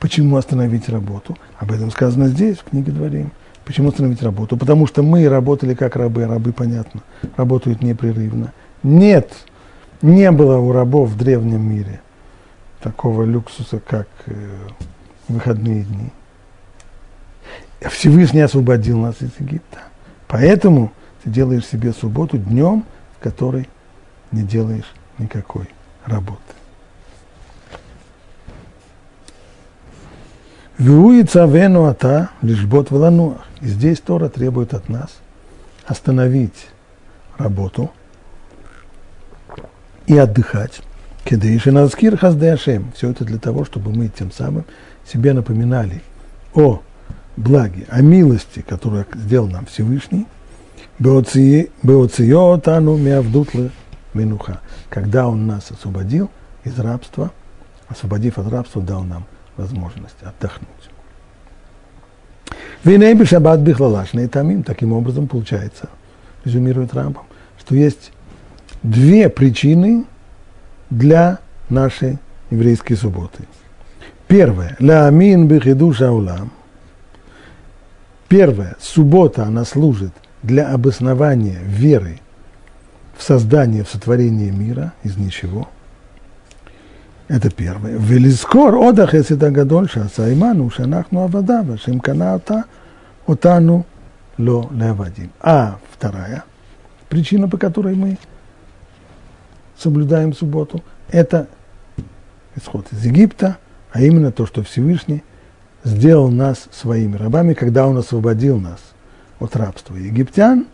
[0.00, 1.38] Почему остановить работу?
[1.58, 3.30] Об этом сказано здесь, в книге Дворим.
[3.64, 4.56] Почему остановить работу?
[4.56, 7.02] Потому что мы работали как рабы, рабы, понятно,
[7.36, 8.52] работают непрерывно.
[8.82, 9.32] Нет,
[10.02, 12.00] не было у рабов в древнем мире
[12.80, 14.34] такого люксуса, как э,
[15.28, 16.10] выходные дни.
[17.88, 19.78] Всевышний освободил нас из Египта.
[20.26, 20.90] Поэтому
[21.22, 22.84] ты делаешь себе субботу днем,
[23.20, 23.68] который
[24.32, 25.68] не делаешь никакой
[26.04, 26.40] работы.
[30.78, 35.10] Виуица вену ата лишь бот в И здесь Тора требует от нас
[35.86, 36.68] остановить
[37.36, 37.90] работу
[40.06, 40.80] и отдыхать.
[41.24, 42.92] Кедейши назкир хаздеашем.
[42.94, 44.64] Все это для того, чтобы мы тем самым
[45.04, 46.02] себе напоминали
[46.54, 46.80] о
[47.36, 50.26] благе, о милости, которую сделал нам Всевышний,
[50.98, 53.70] Беоциотану миавдутлы
[54.18, 54.60] минуха.
[54.90, 56.30] Когда Он нас освободил
[56.64, 57.30] из рабства,
[57.88, 59.24] освободив от рабства, дал нам
[59.56, 60.68] возможность отдохнуть.
[62.84, 64.62] Виней шаббат бихлалашный тамим.
[64.62, 65.88] Таким образом получается,
[66.44, 67.24] резюмирует Рамбам,
[67.58, 68.12] что есть
[68.82, 70.04] две причины
[70.90, 72.18] для нашей
[72.50, 73.44] еврейской субботы.
[74.28, 74.76] Первое.
[74.78, 76.52] Ля амин бихиду шаулам.
[78.28, 78.76] Первое.
[78.80, 82.20] Суббота, она служит для обоснования веры
[83.18, 85.68] в создание, в сотворение мира из ничего–
[87.28, 87.98] это первое.
[87.98, 92.64] Велискор одах это гадоль шасайману шанахну авада вашим каната
[93.26, 93.84] отану
[94.38, 95.30] ло левадим.
[95.40, 96.44] А вторая
[97.10, 98.16] причина, по которой мы
[99.76, 101.48] соблюдаем субботу, это
[102.56, 103.58] исход из Египта,
[103.92, 105.22] а именно то, что Всевышний
[105.84, 108.80] сделал нас своими рабами, когда Он освободил нас
[109.38, 110.66] от рабства египтян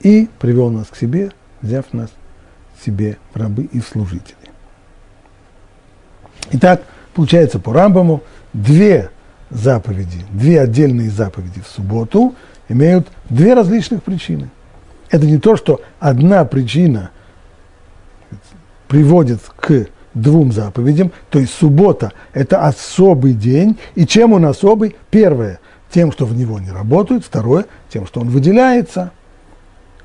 [0.00, 1.30] и привел нас к себе,
[1.64, 2.10] взяв нас
[2.84, 4.36] себе в рабы и в служители.
[6.52, 6.82] Итак,
[7.14, 8.22] получается по Рамбаму
[8.52, 9.10] две
[9.50, 12.34] заповеди, две отдельные заповеди в субботу
[12.68, 14.50] имеют две различных причины.
[15.10, 17.10] Это не то, что одна причина
[18.88, 24.96] приводит к двум заповедям, то есть суббота– это особый день, и чем он особый?
[25.10, 29.12] Первое– тем, что в него не работают, второе– тем, что он выделяется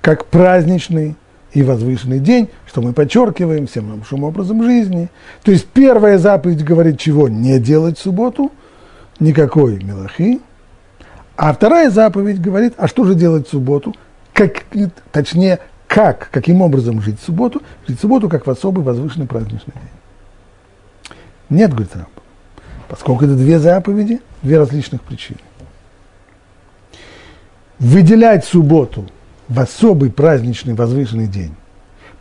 [0.02, 1.15] как праздничный
[1.53, 5.09] и возвышенный день, что мы подчеркиваем всем нашим образом жизни.
[5.43, 8.51] То есть первая заповедь говорит, чего не делать в субботу,
[9.19, 10.41] никакой мелахи.
[11.35, 13.95] А вторая заповедь говорит, а что же делать в субботу,
[14.33, 14.65] как,
[15.12, 19.73] точнее, как, каким образом жить в субботу, жить в субботу как в особый возвышенный праздничный
[19.73, 21.17] день.
[21.49, 22.12] Нет, говорит Рамбам,
[22.88, 25.39] поскольку это две заповеди, две различных причины.
[27.79, 29.07] Выделять субботу–
[29.49, 31.53] в особый праздничный возвышенный день,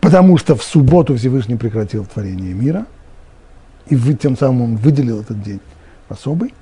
[0.01, 2.87] потому что в субботу Всевышний прекратил творение мира,
[3.87, 5.61] и вы, тем самым выделил этот день
[6.09, 6.55] в особый,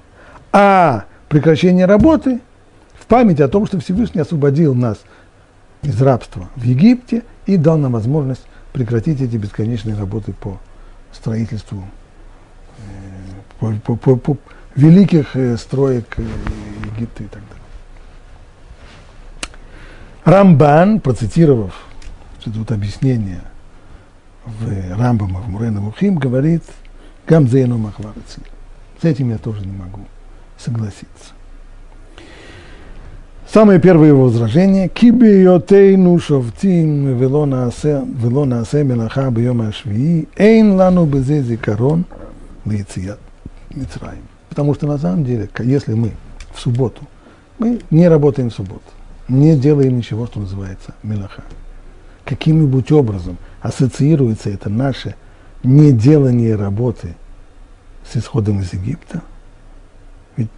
[0.52, 2.40] а прекращение работы
[2.94, 4.98] в память о том, что Всевышний освободил нас
[5.82, 10.58] из рабства в Египте и дал нам возможность прекратить эти бесконечные работы по
[11.12, 11.84] строительству
[12.78, 12.82] э,
[13.60, 14.36] по, по, по, по
[14.74, 16.24] великих э, строек э,
[16.94, 17.45] Египта и так далее.
[20.26, 21.86] Рамбан, процитировав
[22.42, 23.42] тут объяснение
[24.44, 26.64] в Рамбама, в Мурена Мухим, говорит,
[27.28, 28.40] Гамзейну Махвараци.
[29.00, 30.00] С этим я тоже не могу
[30.58, 31.32] согласиться.
[33.48, 38.02] Самое первое его возражение– «Кибиотейну шовтим вело наасе
[38.82, 42.04] мелаха бьем ашвии, эйн лану безе зикарон
[42.64, 43.20] лейцият
[43.70, 44.24] Мицраим».
[44.48, 46.10] Потому что на самом деле, если мы
[46.52, 47.02] в субботу,
[47.60, 48.82] мы не работаем в субботу,
[49.28, 51.42] не делаем ничего, что называется мелаха.
[52.24, 55.14] Каким-нибудь образом ассоциируется это наше
[55.62, 57.14] неделание работы
[58.08, 59.22] с исходом из Египта?
[60.36, 60.48] Ведь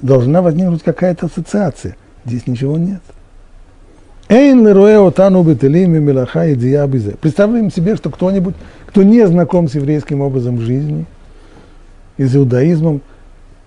[0.00, 1.96] должна возникнуть какая-то ассоциация.
[2.24, 3.02] Здесь ничего нет.
[4.28, 7.16] Эйн леруэ тану бетелими и диабизе.
[7.20, 8.54] Представляем себе, что кто-нибудь,
[8.86, 11.06] кто не знаком с еврейским образом жизни
[12.16, 13.02] и с иудаизмом,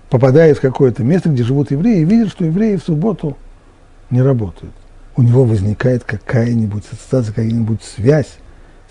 [0.09, 3.35] попадает в какое-то место, где живут евреи, и видит, что евреи в субботу
[4.13, 4.73] не работают.
[5.17, 8.37] У него возникает какая-нибудь ассоциация, какая-нибудь связь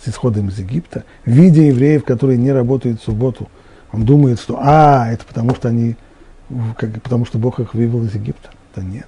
[0.03, 3.49] с исходом из Египта, видя евреев, которые не работают в субботу,
[3.93, 5.97] он думает, что а, это потому что они,
[6.77, 8.51] как, потому что Бог их вывел из Египта.
[8.75, 9.07] Да нет.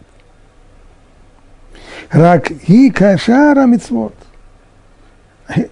[2.11, 4.15] Рак и кашара мицвод.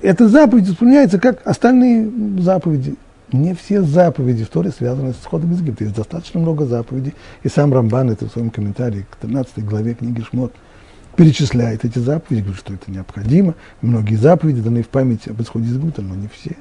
[0.03, 2.97] Эта заповедь исполняется как остальные заповеди.
[3.33, 5.85] Не все заповеди в Торе связаны с исходом из Египта.
[5.85, 7.15] Есть достаточно много заповедей.
[7.43, 10.53] И сам Рамбан это в своем комментарии к 13 главе книги Шмот
[11.17, 13.55] перечисляет эти заповеди, говорит, что это необходимо.
[13.81, 16.57] Многие заповеди даны в память об исходе из Египта, но не все.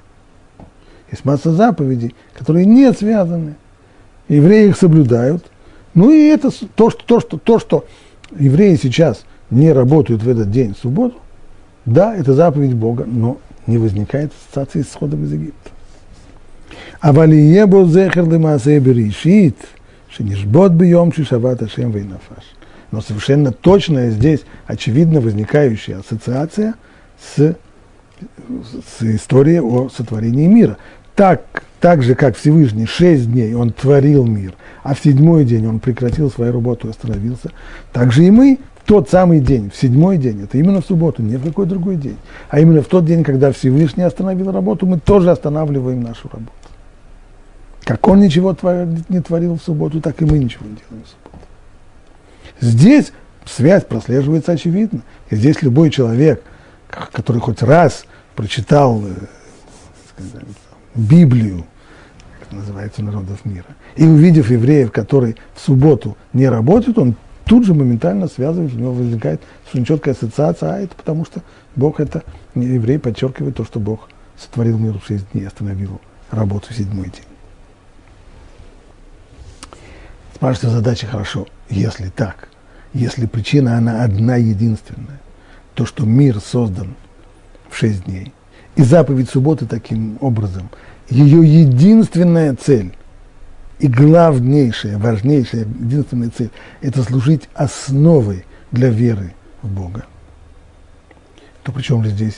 [1.12, 3.56] Есть масса заповедей, которые не связаны.
[4.30, 5.46] Евреи их соблюдают.
[5.94, 7.86] Ну и это то, что, то, что, то, что
[8.38, 11.18] евреи сейчас не работают в этот день, в субботу,
[11.86, 15.72] да, это заповедь Бога, но не возникает ассоциации с исходом из Египта.
[17.03, 19.67] אבל יהיה בו זכר למעשה בראשית,
[20.09, 22.57] שנשבות ביום ששבת השם וינפש.
[22.93, 26.75] Но совершенно точная здесь, очевидно возникающая ассоциация
[27.21, 27.57] с,
[28.89, 30.79] с историей о сотворении мира.
[31.17, 35.81] Так, так же, как Всевышний шесть дней он творил мир, а в седьмой день он
[35.81, 37.51] прекратил свою работу и остановился,
[37.93, 41.23] так же и мы в тот самый день, в седьмой день, это именно в субботу,
[41.23, 45.01] не в какой другой день, а именно в тот день, когда Всевышний остановил работу, мы
[45.01, 46.53] тоже останавливаем нашу работу.
[47.84, 48.56] Как он ничего
[49.10, 51.46] не творил в субботу, так и мы ничего не делаем в субботу.
[52.60, 53.12] Здесь
[53.46, 55.02] связь прослеживается очевидно.
[55.30, 56.44] И здесь любой человек,
[56.90, 59.12] который хоть раз прочитал э,
[60.14, 60.46] сказать,
[60.96, 61.66] Библию,
[62.40, 63.66] как называется, народов мира,
[63.96, 67.16] и увидев евреев, которые в субботу не работают, он
[67.46, 71.42] тут же моментально связывает, у него возникает очень четкая ассоциация, а это потому что
[71.76, 72.24] Бог это,
[72.56, 76.00] еврей подчеркивает то, что Бог сотворил мир в шесть дней, остановил
[76.30, 77.31] работу в седьмой день.
[80.42, 82.50] Спрашивается задача хорошо, если так,
[82.96, 85.22] если причина, она одна единственная,
[85.76, 86.96] то, что мир создан
[87.70, 88.34] в шесть дней,
[88.76, 90.72] и заповедь субботы таким образом,
[91.12, 92.92] ее единственная цель
[93.78, 96.50] и главнейшая, важнейшая, единственная цель–
[96.82, 100.08] это служить основой для веры в Бога.
[101.62, 102.38] То причем ли здесь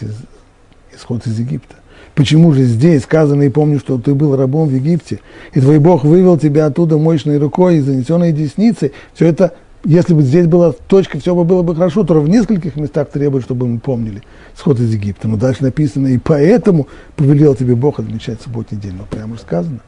[0.94, 1.78] исход из Египта?
[2.16, 5.20] Почему же здесь сказано, и помню, что ты был рабом в Египте,
[5.54, 9.54] и твой Бог вывел тебя оттуда мощной рукой и занесенной десницей, все это
[9.86, 13.44] если бы здесь была точка, все бы было бы хорошо, то в нескольких местах требует,
[13.44, 14.22] чтобы мы помнили
[14.56, 15.28] сход из Египта.
[15.28, 16.88] Но дальше написано, и поэтому
[17.18, 18.94] повелел тебе Бог отмечать субботний день.
[18.98, 19.80] Ну, прямо сказано.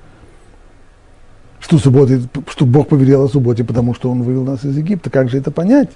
[1.62, 5.10] Что, субботы, что Бог повелел о субботе, потому что Он вывел нас из Египта.
[5.10, 5.90] Как же это понять?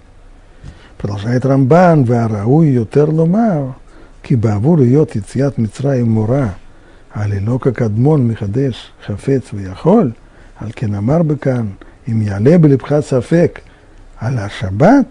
[0.97, 3.11] Продолжает Рамбан, «Веарау йотер
[4.18, 6.48] ломар, ки баавур йот יציאת מצרים מורה,
[7.10, 10.10] על אלוקה קדמון מחדש חפץ ויכול,
[10.56, 11.66] על כן אמר בכאן,
[12.08, 13.60] אם יעלה בלבך ספק
[14.20, 15.06] על השבת,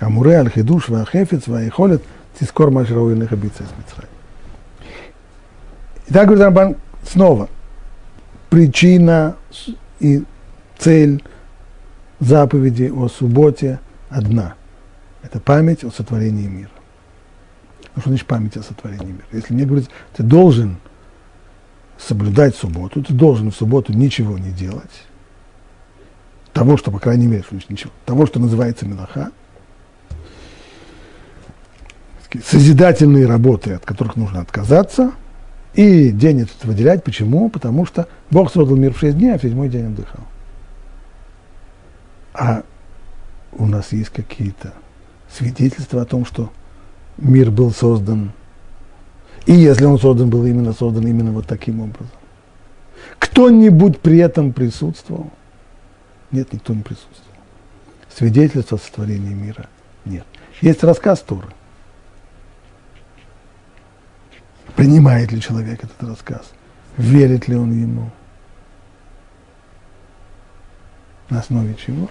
[0.00, 2.00] המורה על חידוש והחפץ והיכולת,
[2.38, 4.12] תזכור מה שראוי לך ביציאת מצרים.
[6.10, 7.48] Итак, говорит Рамбан, снова,
[8.50, 9.36] причина
[10.00, 10.24] и
[10.76, 11.22] цель
[12.20, 13.78] заповеди о субботе
[14.10, 16.75] одна – это память о сотворении мира.
[17.97, 19.25] Ну, что значит память о сотворении мира?
[19.31, 20.77] Если мне говорить, ты должен
[21.97, 25.05] соблюдать субботу, ты должен в субботу ничего не делать,
[26.53, 29.31] того, что, по крайней мере, что ничего, того, что называется Минаха,
[32.45, 35.13] созидательные работы, от которых нужно отказаться,
[35.73, 37.03] и день этот выделять.
[37.03, 37.49] Почему?
[37.49, 40.23] Потому что Бог создал мир в шесть дней, а в седьмой день отдыхал.
[42.35, 42.61] А
[43.53, 44.73] у нас есть какие-то
[45.31, 46.51] свидетельство о том, что
[47.17, 48.31] мир был создан.
[49.45, 52.11] И если он создан, был именно создан именно вот таким образом.
[53.19, 55.31] Кто-нибудь при этом присутствовал?
[56.31, 57.23] Нет, никто не присутствовал.
[58.13, 59.67] Свидетельства сотворения мира
[60.05, 60.25] нет.
[60.61, 61.47] Есть рассказ Торы.
[64.75, 66.51] Принимает ли человек этот рассказ?
[66.97, 68.11] Верит ли он ему?
[71.29, 72.09] На основе чего?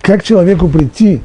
[0.00, 1.22] Как человеку прийти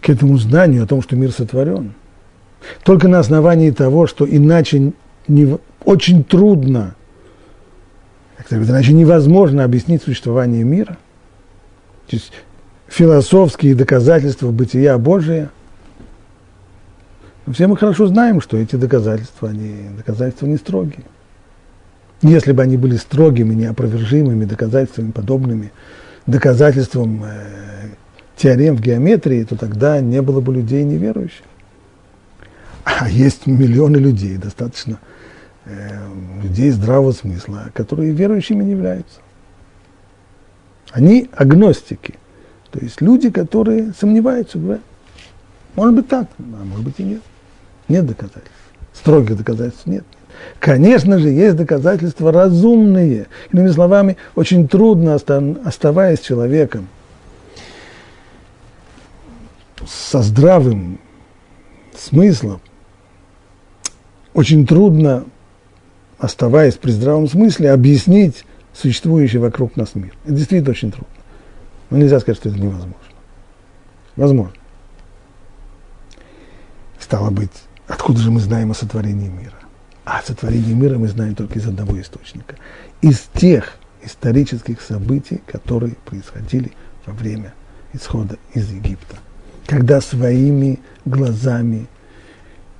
[0.00, 1.94] к этому знанию о том, что мир сотворен?
[2.84, 4.92] Только на основании того, что иначе
[5.28, 6.94] не, очень трудно,
[8.50, 10.98] иначе невозможно объяснить существование мира.
[12.08, 12.32] То есть
[12.88, 15.50] философские доказательства бытия Божия.
[17.52, 21.04] Все мы хорошо знаем, что эти доказательства, они доказательства не строгие.
[22.22, 25.72] Если бы они были строгими, неопровержимыми доказательствами, подобными
[26.26, 27.88] доказательствам э,
[28.40, 31.44] теорем в геометрии, то тогда не было бы людей неверующих.
[32.84, 34.98] А есть миллионы людей, достаточно
[35.66, 35.98] э,
[36.42, 39.20] людей здравого смысла, которые верующими не являются.
[40.90, 42.14] Они агностики,
[42.70, 44.82] то есть люди, которые сомневаются, говорят,
[45.76, 47.22] может быть так, а может быть и нет.
[47.88, 48.50] Нет доказательств.
[48.94, 50.04] Строгих доказательств нет.
[50.58, 53.26] Конечно же, есть доказательства разумные.
[53.52, 56.88] Иными словами, очень трудно, оставаясь человеком
[59.90, 61.00] со здравым
[61.96, 62.60] смыслом,
[64.32, 65.24] очень трудно,
[66.18, 70.14] оставаясь при здравом смысле, объяснить существующий вокруг нас мир.
[70.24, 71.14] Это действительно очень трудно.
[71.90, 72.94] Но нельзя сказать, что это невозможно.
[74.14, 74.54] Возможно.
[77.00, 77.50] Стало быть,
[77.88, 79.54] откуда же мы знаем о сотворении мира?
[80.04, 82.56] А сотворение мира мы знаем только из одного источника.
[83.00, 86.72] Из тех исторических событий, которые происходили
[87.06, 87.54] во время
[87.92, 89.16] исхода из Египта.
[89.66, 91.86] Когда своими глазами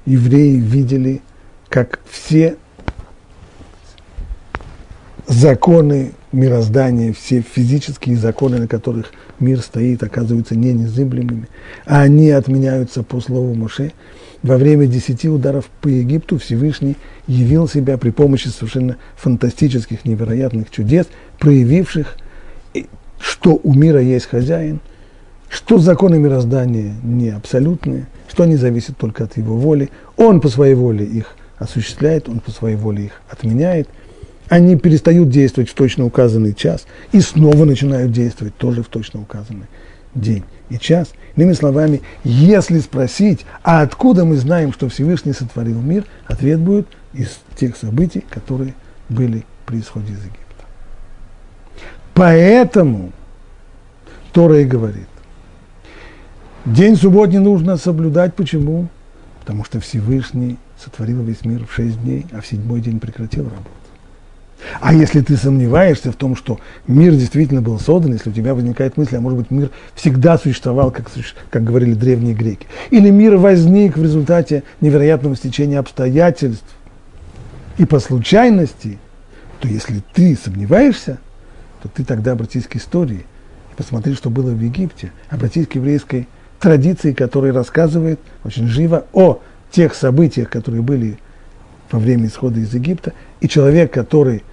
[0.07, 1.23] евреи видели,
[1.69, 2.57] как все
[5.27, 11.49] законы мироздания, все физические законы, на которых мир стоит, оказываются не незыблемыми,
[11.87, 13.93] а они отменяются по слову Моше–
[14.43, 21.07] во время десяти ударов по Египту Всевышний явил себя при помощи совершенно фантастических, невероятных чудес,
[21.39, 22.17] проявивших,
[23.21, 24.81] что у мира есть хозяин,
[25.51, 29.91] что законы мироздания не абсолютные, что они зависят только от его воли.
[30.17, 33.89] Он по своей воле их осуществляет, он по своей воле их отменяет.
[34.49, 39.67] Они перестают действовать в точно указанный час и снова начинают действовать тоже в точно указанный
[40.15, 41.11] день и час.
[41.37, 47.41] Иными словами, если спросить, а откуда мы знаем, что Всевышний сотворил мир, ответ будет из
[47.57, 48.75] тех событий, которые
[49.09, 50.65] были при исходе из Египта.
[52.15, 53.13] Поэтому
[54.33, 55.07] Тора и говорит,
[56.67, 58.35] день субботний нужно соблюдать.
[58.35, 58.89] Почему?
[59.41, 63.69] Потому что Всевышний сотворил весь мир в шесть дней, а в седьмой день прекратил работу.
[64.81, 68.97] А если ты сомневаешься в том, что мир действительно был создан, если у тебя возникает
[68.97, 71.11] мысль, а может быть мир всегда существовал, как,
[71.51, 76.77] как говорили древние греки, или мир возник в результате невероятного стечения обстоятельств
[77.79, 78.99] и по случайности,
[79.61, 81.19] то если ты сомневаешься,
[81.83, 83.25] то ты тогда обратись к истории
[83.73, 86.29] и посмотри, что было в Египте, обратись к еврейской
[86.61, 89.41] традиции, которая рассказывает очень живо о
[89.71, 91.19] тех событиях, которые были
[91.91, 94.45] во время исхода из Египта, и человек, который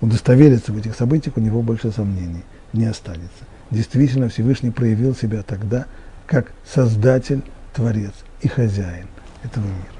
[0.00, 3.44] удостовериться в этих событиях, у него больше сомнений не останется.
[3.70, 5.86] Действительно, Всевышний проявил себя тогда
[6.26, 7.42] как Создатель,
[7.74, 8.12] Творец
[8.42, 9.08] и Хозяин
[9.42, 9.94] этого мира.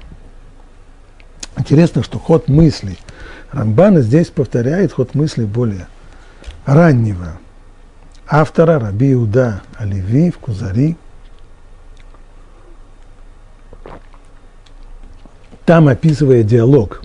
[1.57, 2.97] Интересно, что ход мыслей
[3.51, 5.87] Рамбана здесь повторяет ход мыслей более
[6.65, 7.39] раннего
[8.27, 10.97] автора Раби Иуда Оливи в Кузари.
[15.65, 17.01] Там описывая диалог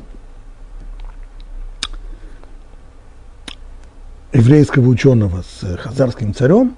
[4.33, 6.77] еврейского ученого с хазарским царем,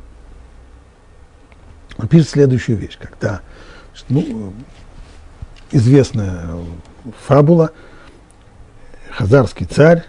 [1.99, 3.41] он пишет следующую вещь, когда
[4.09, 4.55] ну,
[5.73, 6.51] известная
[7.27, 7.73] фабула,
[9.11, 10.05] хазарский царь,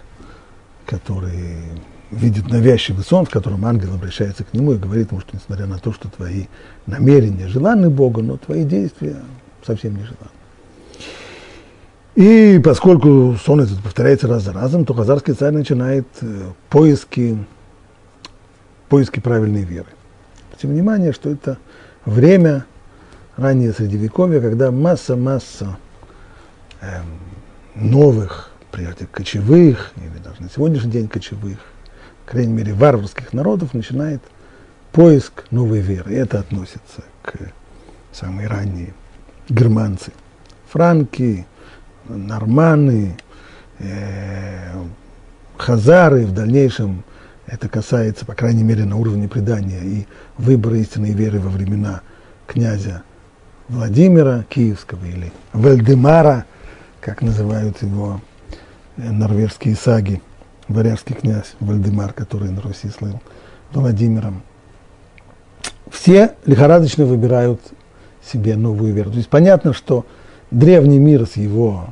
[0.86, 1.58] который
[2.12, 5.78] видит навязчивый сон, в котором ангел обращается к нему и говорит ему, что несмотря на
[5.78, 6.46] то, что твои
[6.86, 9.16] намерения желанны Богу, но твои действия
[9.66, 10.43] совсем не желанны.
[12.14, 17.36] И поскольку сон этот повторяется раз за разом, то хазарский царь начинает э, поиски,
[18.88, 19.88] поиски правильной веры.
[20.46, 21.58] Обратите внимание, что это
[22.04, 22.66] время
[23.36, 25.76] раннее Средневековье, когда масса-масса
[26.80, 27.00] э,
[27.74, 31.58] новых, прежде кочевых, или даже на сегодняшний день кочевых,
[32.26, 34.22] крайней мере, варварских народов начинает
[34.92, 36.12] поиск новой веры.
[36.12, 37.34] И это относится к
[38.12, 38.94] самые ранние
[39.48, 40.12] германцы.
[40.68, 41.46] Франки,
[42.08, 43.16] норманы,
[43.78, 44.72] э,
[45.56, 47.04] хазары, в дальнейшем
[47.46, 50.06] это касается, по крайней мере, на уровне предания и
[50.38, 52.00] выбора истинной веры во времена
[52.46, 53.02] князя
[53.68, 56.46] Владимира Киевского или Вальдемара,
[57.00, 58.20] как называют его
[58.96, 60.22] э, норвежские саги,
[60.68, 63.20] варяжский князь Вальдемар, который на Руси слыл
[63.72, 64.42] Владимиром.
[65.90, 67.60] Все лихорадочно выбирают
[68.32, 69.10] себе новую веру.
[69.10, 70.06] То есть понятно, что
[70.54, 71.88] древний мир с его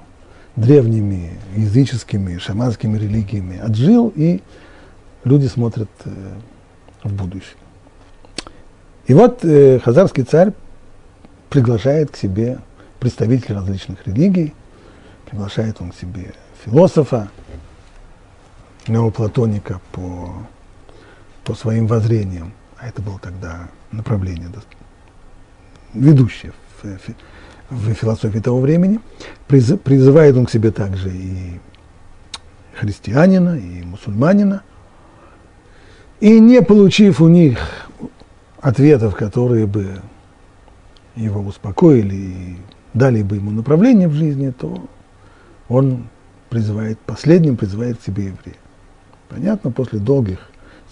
[0.55, 4.41] древними языческими, шаманскими религиями отжил, и
[5.25, 6.11] люди смотрят э,
[7.03, 7.57] в будущее.
[9.07, 10.53] И вот э, хазарский царь
[11.51, 12.61] приглашает к себе
[13.01, 14.55] представителей различных религий,
[15.29, 16.33] приглашает он к себе
[16.65, 17.29] философа,
[18.87, 20.33] неоплатоника по,
[21.45, 24.49] по своим воззрениям, а это было тогда направление
[25.95, 26.53] ведущее
[26.83, 26.85] в,
[27.73, 29.01] в философии того времени.
[29.49, 31.61] Призывает он к себе также и
[32.75, 34.62] христианина, и мусульманина.
[36.20, 37.59] И не получив у них
[38.61, 40.01] ответов, которые бы
[41.16, 42.57] его успокоили и
[42.95, 44.89] дали бы ему направление в жизни, то
[45.68, 46.09] он
[46.49, 48.57] призывает, последним призывает к себе еврея.
[49.29, 50.39] Понятно, после долгих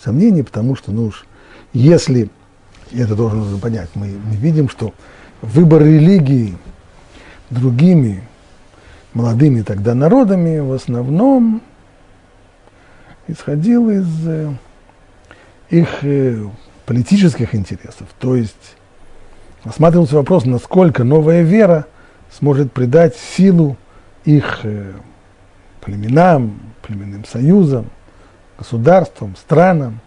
[0.02, 1.26] сомнений, потому что, ну уж,
[1.72, 2.30] если,
[2.90, 4.94] и это должен нужно понять, мы, мы видим, что
[5.42, 6.56] выбор религии
[7.50, 8.22] другими
[9.12, 11.62] молодыми тогда народами в основном
[13.26, 14.52] исходил из э,
[15.68, 16.46] их э,
[16.86, 18.08] политических интересов.
[18.18, 18.76] То есть
[19.64, 21.86] рассматривался вопрос, насколько новая вера
[22.30, 23.76] сможет придать силу
[24.24, 24.92] их э,
[25.80, 27.86] племенам, племенным союзам,
[28.58, 30.00] государствам, странам.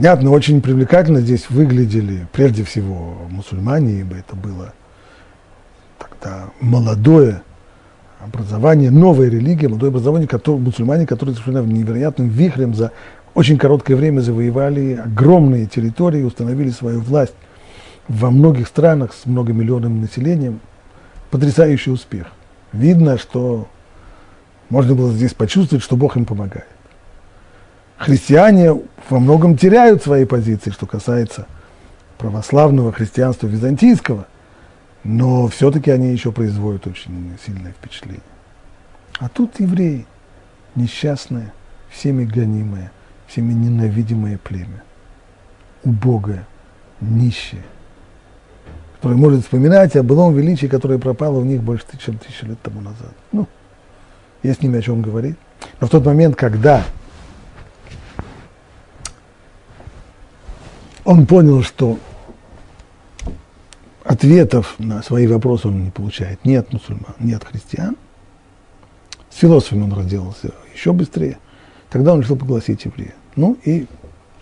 [0.00, 4.72] Понятно, очень привлекательно здесь выглядели прежде всего мусульмане, ибо это было
[5.98, 7.42] тогда молодое
[8.18, 12.92] образование, новая религия, молодое образование, которые, мусульмане, которые совершенно невероятным вихрем за
[13.34, 17.34] очень короткое время завоевали огромные территории, установили свою власть
[18.08, 20.60] во многих странах с многомиллионным населением.
[21.30, 22.28] Потрясающий успех.
[22.72, 23.68] Видно, что
[24.70, 26.79] можно было здесь почувствовать, что Бог им помогает.
[28.00, 31.46] Христиане во многом теряют свои позиции, что касается
[32.18, 34.26] православного христианства византийского,
[35.04, 38.22] но все-таки они еще производят очень сильное впечатление.
[39.18, 40.06] А тут евреи,
[40.74, 41.52] несчастные,
[41.90, 42.90] всеми гонимые–
[43.30, 44.82] всеми ненавидимое племя,
[45.84, 46.46] убогое,
[47.00, 47.62] нищее,
[48.96, 52.80] которое может вспоминать о былом величии, которое пропало у них больше, чем тысячи лет тому
[52.80, 53.12] назад.
[53.30, 53.46] Ну,
[54.42, 55.36] есть с ними о чем говорить.
[55.80, 56.84] Но в тот момент, когда
[61.04, 61.98] он понял, что
[64.04, 67.96] ответов на свои вопросы он не получает ни от мусульман, ни от христиан,
[69.30, 71.38] с философами он разделался еще быстрее,
[71.90, 73.14] тогда он решил погласить еврея.
[73.36, 73.86] Ну и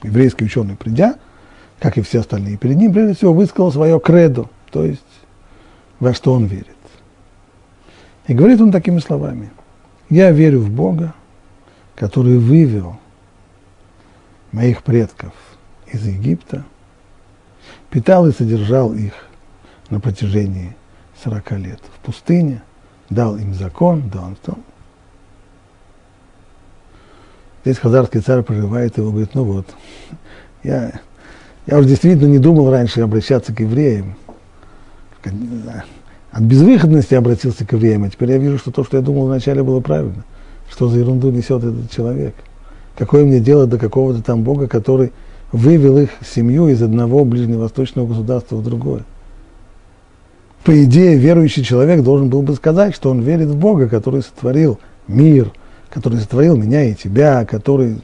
[0.02, 1.16] еврейский ученый, придя,
[1.78, 5.02] как и все остальные перед ним, прежде всего высказал свое кредо, то есть
[6.00, 6.66] во что он верит.
[8.26, 9.50] И говорит он такими словами.
[10.10, 11.14] Я верю в Бога,
[11.94, 12.98] который вывел
[14.52, 15.32] моих предков
[15.92, 16.64] из Египта,
[17.90, 19.12] питал и содержал их
[19.90, 20.76] на протяжении
[21.24, 22.62] 40 лет в пустыне,
[23.10, 24.36] дал им закон, дал им
[27.64, 29.66] Здесь хазарский царь проживает его, говорит, ну вот,
[30.62, 31.00] я,
[31.66, 34.16] я уже действительно не думал раньше обращаться к евреям.
[36.30, 39.62] От безвыходности обратился к евреям, а теперь я вижу, что то, что я думал вначале,
[39.62, 40.24] было правильно.
[40.70, 42.34] Что за ерунду несет этот человек?
[42.96, 45.12] Какое мне дело до какого-то там Бога, который
[45.52, 49.04] вывел их семью из одного ближневосточного государства в другое?
[50.64, 54.78] По идее, верующий человек должен был бы сказать, что он верит в Бога, который сотворил
[55.06, 55.52] мир,
[55.88, 58.00] который сотворил меня и тебя, который...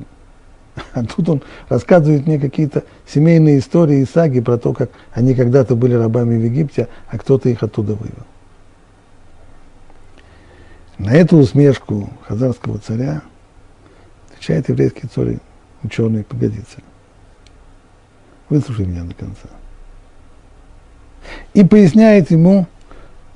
[0.93, 5.77] А тут он рассказывает мне какие-то семейные истории и саги про то, как они когда-то
[5.77, 8.25] были рабами в Египте, а кто-то их оттуда вывел.
[10.99, 13.23] На эту усмешку хазарского царя
[14.31, 15.39] отвечает еврейский царь,
[15.83, 16.79] ученый, погодится.
[18.49, 19.49] Выслушай меня до конца.
[21.55, 22.67] И поясняет ему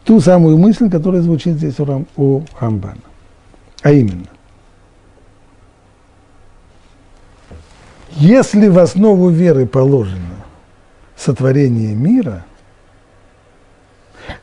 [0.04, 1.74] ту самую мысль, которая звучит здесь
[2.16, 2.82] у, Рам.
[3.82, 4.26] А именно,
[8.16, 10.44] если в основу веры положено
[11.16, 12.44] сотворение мира,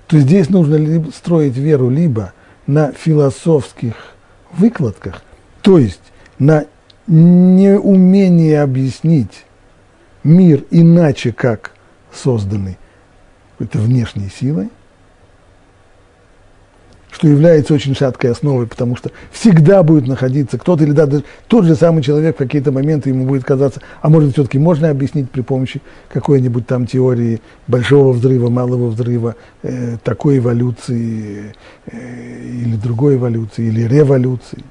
[0.08, 2.34] то здесь нужно строить веру либо
[2.68, 3.96] на философских
[4.52, 5.22] выкладках,
[5.62, 6.02] то есть
[6.40, 6.66] на
[7.08, 9.46] неумении объяснить
[10.26, 11.72] мир иначе, как
[12.12, 12.78] созданный
[13.52, 14.70] какой-то внешней силой,
[17.12, 21.76] что является очень шаткой основой, потому что всегда будет находиться кто-то, или даже тот же
[21.76, 25.82] самый человек в какие-то моменты ему будет казаться, а может все-таки можно объяснить при помощи
[26.10, 31.54] какой-нибудь там теории большого взрыва, малого взрыва, э, такой эволюции,
[31.86, 34.64] э, или другой эволюции, или революции.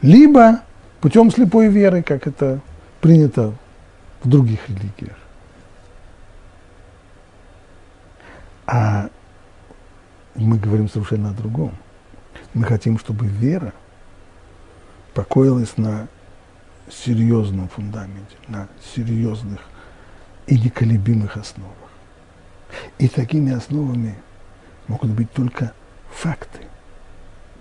[0.00, 0.60] Либо
[1.00, 2.60] путем слепой веры, как это
[3.02, 3.52] принято
[4.24, 5.16] в других религиях.
[8.66, 9.10] А
[10.34, 11.76] мы говорим совершенно о другом.
[12.54, 13.72] Мы хотим, чтобы вера
[15.12, 16.08] покоилась на
[16.90, 19.60] серьезном фундаменте, на серьезных
[20.46, 21.72] и неколебимых основах.
[22.98, 24.16] И такими основами
[24.88, 25.72] могут быть только
[26.10, 26.66] факты,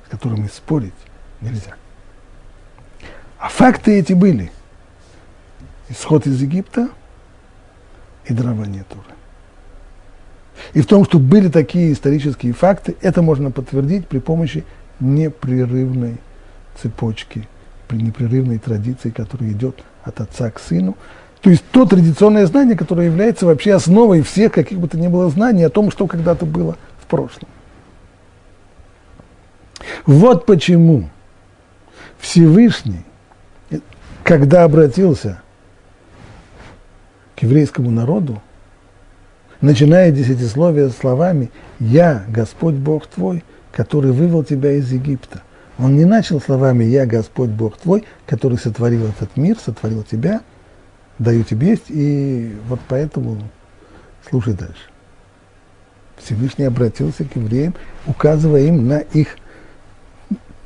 [0.05, 0.93] с которыми спорить
[1.41, 1.75] нельзя.
[3.37, 4.51] А факты эти были.
[5.89, 6.89] Исход из Египта
[8.25, 9.03] и дарование Туры.
[10.73, 14.63] И в том, что были такие исторические факты, это можно подтвердить при помощи
[14.99, 16.17] непрерывной
[16.81, 17.47] цепочки,
[17.87, 20.95] при непрерывной традиции, которая идет от отца к сыну.
[21.41, 25.29] То есть то традиционное знание, которое является вообще основой всех каких бы то ни было
[25.29, 27.49] знаний о том, что когда-то было в прошлом.
[30.05, 31.09] Вот почему
[32.19, 33.03] Всевышний,
[34.23, 35.42] когда обратился
[37.43, 38.41] еврейскому народу,
[39.61, 45.41] начиная десятисловие словами «Я, Господь Бог твой, который вывел тебя из Египта».
[45.77, 50.41] Он не начал словами «Я, Господь Бог твой, который сотворил этот мир, сотворил тебя,
[51.19, 51.89] даю тебе есть».
[51.89, 53.37] И вот поэтому
[54.29, 54.89] слушай дальше.
[56.17, 57.73] Всевышний обратился к евреям,
[58.05, 59.35] указывая им на их,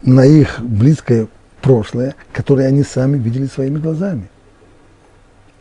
[0.04, 1.28] на их близкое
[1.62, 4.30] прошлое, которое они сами видели своими глазами.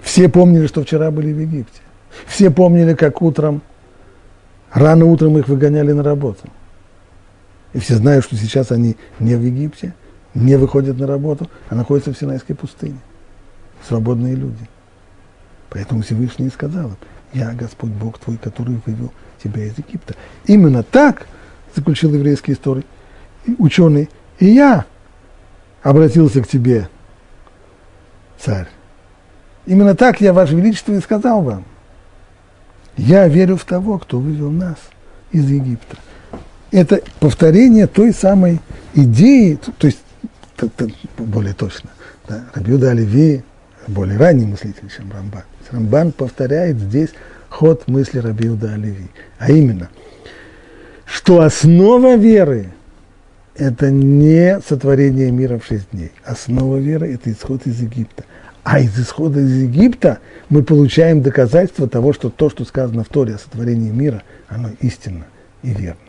[0.00, 1.80] Все помнили, что вчера были в Египте.
[2.26, 3.62] Все помнили, как утром,
[4.72, 6.48] рано утром их выгоняли на работу.
[7.72, 9.94] И все знают, что сейчас они не в Египте,
[10.34, 12.98] не выходят на работу, а находятся в Синайской пустыне.
[13.86, 14.68] Свободные люди.
[15.70, 16.96] Поэтому Всевышний сказал им,
[17.32, 20.14] я Господь Бог твой, который вывел тебя из Египта.
[20.46, 21.26] Именно так,
[21.74, 22.86] заключил еврейский историк,
[23.58, 24.86] ученый, и я
[25.82, 26.88] обратился к тебе,
[28.38, 28.68] царь.
[29.66, 31.64] Именно так я, Ваше Величество, и сказал вам–
[32.96, 34.76] я верю в того, кто вывел нас
[35.30, 35.96] из Египта.
[36.70, 38.60] Это повторение той самой
[38.94, 39.98] идеи, то есть
[41.18, 41.90] более точно,
[42.28, 43.44] да, Рабиуда Оливи,
[43.86, 45.42] более ранний мыслитель, чем Рамбан.
[45.70, 47.10] Рамбан повторяет здесь
[47.50, 49.90] ход мысли Рабиуда Оливи, а именно,
[51.04, 52.70] что основа веры–
[53.54, 56.12] это не сотворение мира в шесть дней.
[56.24, 58.24] Основа веры– это исход из Египта–
[58.66, 63.36] а из исхода из Египта мы получаем доказательство того, что то, что сказано в Торе
[63.36, 65.26] о сотворении мира, оно истинно
[65.62, 66.00] и верно.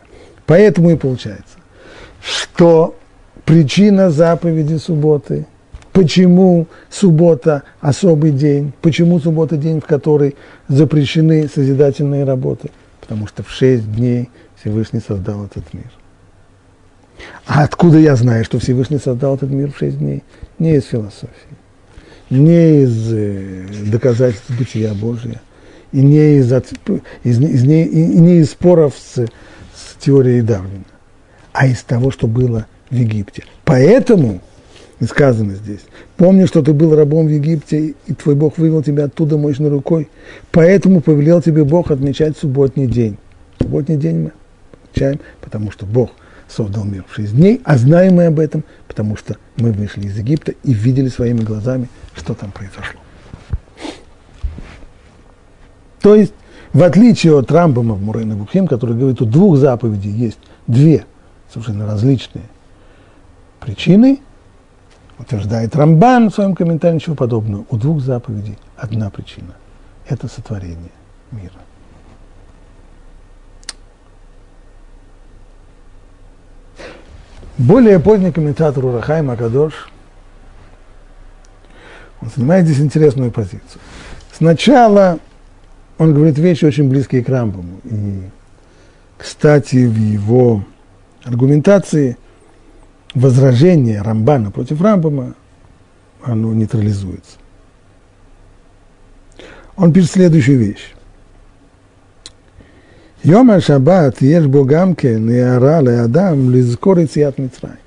[0.48, 1.60] Поэтому и получается,
[2.20, 2.96] что
[3.46, 5.46] причина заповеди субботы,
[5.94, 10.36] почему суббота особый день, почему суббота день, в который
[10.68, 15.92] запрещены созидательные работы, потому что в шесть дней Всевышний создал этот мир.
[17.46, 20.24] А откуда я знаю, что Всевышний создал этот мир в шесть дней?
[20.58, 21.57] Не из философии
[22.30, 25.42] не из э, доказательств бытия Божия,
[25.92, 30.84] и не из, из, из, не, и не из споров с, с теорией Дарвина,
[31.54, 33.44] а из того, что было в Египте.
[33.64, 34.42] Поэтому
[35.06, 35.82] сказано здесь,
[36.18, 40.10] помни, что ты был рабом в Египте, и твой Бог вывел тебя оттуда мощной рукой,
[40.52, 43.18] поэтому повелел тебе Бог отмечать субботний день.
[43.62, 44.32] Субботний день мы
[44.84, 46.12] отмечаем, потому что Бог
[46.48, 50.18] создал мир в шесть дней, а знаем мы об этом, потому что мы вышли из
[50.18, 53.00] Египта и видели своими глазами, что там произошло.
[56.02, 56.34] То есть,
[56.74, 61.06] в отличие от Рамбама в Мурейна Бухим, который говорит, у двух заповедей есть две
[61.52, 62.46] совершенно различные
[63.60, 64.20] причины,
[65.20, 67.66] утверждает Рамбан в своем комментарии, ничего подобного.
[67.70, 69.56] У двух заповедей одна причина–
[70.08, 70.92] это сотворение
[71.32, 71.67] мира.
[77.58, 79.90] Более поздний комментатор Урахай Макадош,
[82.22, 83.82] он занимает здесь интересную позицию.
[84.32, 85.18] Сначала
[85.98, 87.80] он говорит вещи очень близкие к Рамбаму.
[87.86, 88.22] И,
[89.18, 90.64] кстати, в его
[91.24, 92.18] аргументации
[93.16, 95.34] возражение Рамбана против Рамбама,
[96.24, 97.38] оно нейтрализуется.
[99.76, 100.94] Он пишет следующую вещь.
[103.24, 107.78] Йома Шаббат ешь богамке неара адам лизкор цият Мицраим.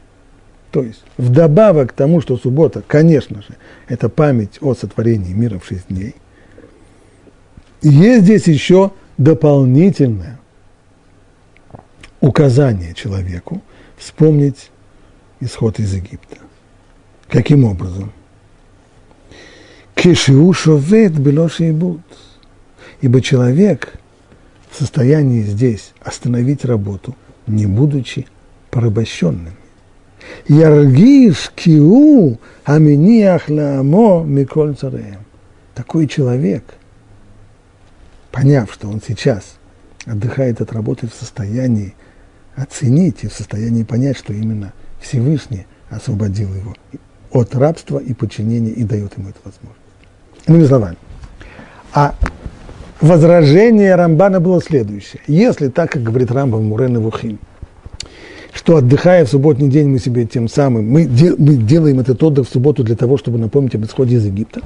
[0.70, 3.56] То есть, вдобавок к тому, что суббота, конечно же,
[3.88, 6.14] это память о сотворении мира в шесть дней–
[7.82, 10.38] есть здесь еще дополнительное
[12.20, 13.62] указание человеку
[13.96, 14.70] вспомнить
[15.40, 16.36] исход из Египта.
[17.28, 18.12] Каким образом?
[19.94, 22.00] Кешиу шовет белоши буд.
[23.00, 23.94] Ибо человек
[24.70, 27.16] в состоянии здесь остановить работу,
[27.46, 28.26] не будучи
[28.70, 29.54] порабощенным.
[30.46, 35.24] Яргиш киу аминиах лаамо миколь цареем.
[35.74, 36.64] Такой человек–
[38.30, 39.56] поняв, что он сейчас
[40.06, 41.94] отдыхает от работы в состоянии
[42.56, 46.74] оценить и в состоянии понять, что именно Всевышний освободил его
[47.32, 49.80] от рабства и подчинения и дает ему эту возможность.
[50.46, 50.96] Иными словами.
[51.92, 52.14] А
[53.00, 55.22] возражение Рамбана было следующее.
[55.26, 57.38] Если так, как говорит Рамбам Мурен и Вухим,
[58.52, 62.48] что отдыхая в субботний день мы себе тем самым, мы, де, мы делаем этот отдых
[62.48, 64.60] в субботу для того, чтобы напомнить об исходе из Египта,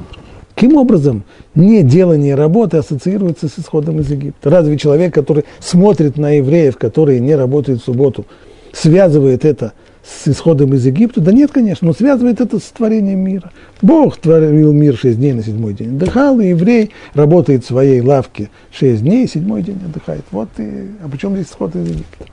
[0.54, 1.24] Каким образом
[1.56, 4.50] не делание работы ассоциируется с исходом из Египта?
[4.50, 8.24] Разве человек, который смотрит на евреев, которые не работают в субботу,
[8.72, 9.72] связывает это
[10.04, 11.20] с исходом из Египта?
[11.20, 13.50] Да нет, конечно, но связывает это с творением мира.
[13.80, 15.96] Бог творил мир шесть дней на седьмой день.
[15.96, 20.24] Отдыхал, и еврей работает в своей лавке шесть дней, седьмой день отдыхает.
[20.30, 20.90] Вот и...
[21.02, 22.26] А почему здесь исход из Египта?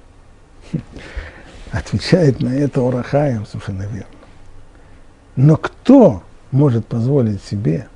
[1.72, 4.06] Отвечает на это Орахаем совершенно верно.
[5.38, 7.88] Но кто может позволить себе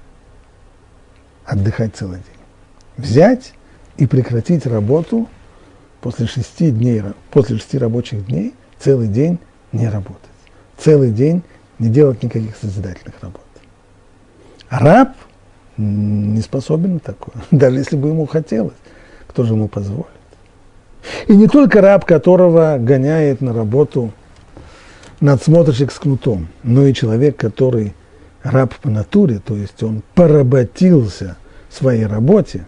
[1.45, 3.05] отдыхать целый день.
[3.05, 3.53] Взять
[3.97, 5.27] и прекратить работу
[6.01, 9.39] после шести дней, после шести рабочих дней, целый день
[9.75, 10.21] не работать.
[10.77, 11.43] Целый день
[11.79, 13.41] не делать никаких созидательных работ.
[14.69, 15.09] раб
[15.77, 18.77] не способен на такое, даже если бы ему хотелось.
[19.27, 20.07] Кто же ему позволит?
[21.27, 24.11] И не только раб, которого гоняет на работу
[25.19, 27.93] надсмотрщик с кнутом, но и человек, который
[28.43, 31.37] раб по натуре, то есть он поработился
[31.69, 32.65] в своей работе,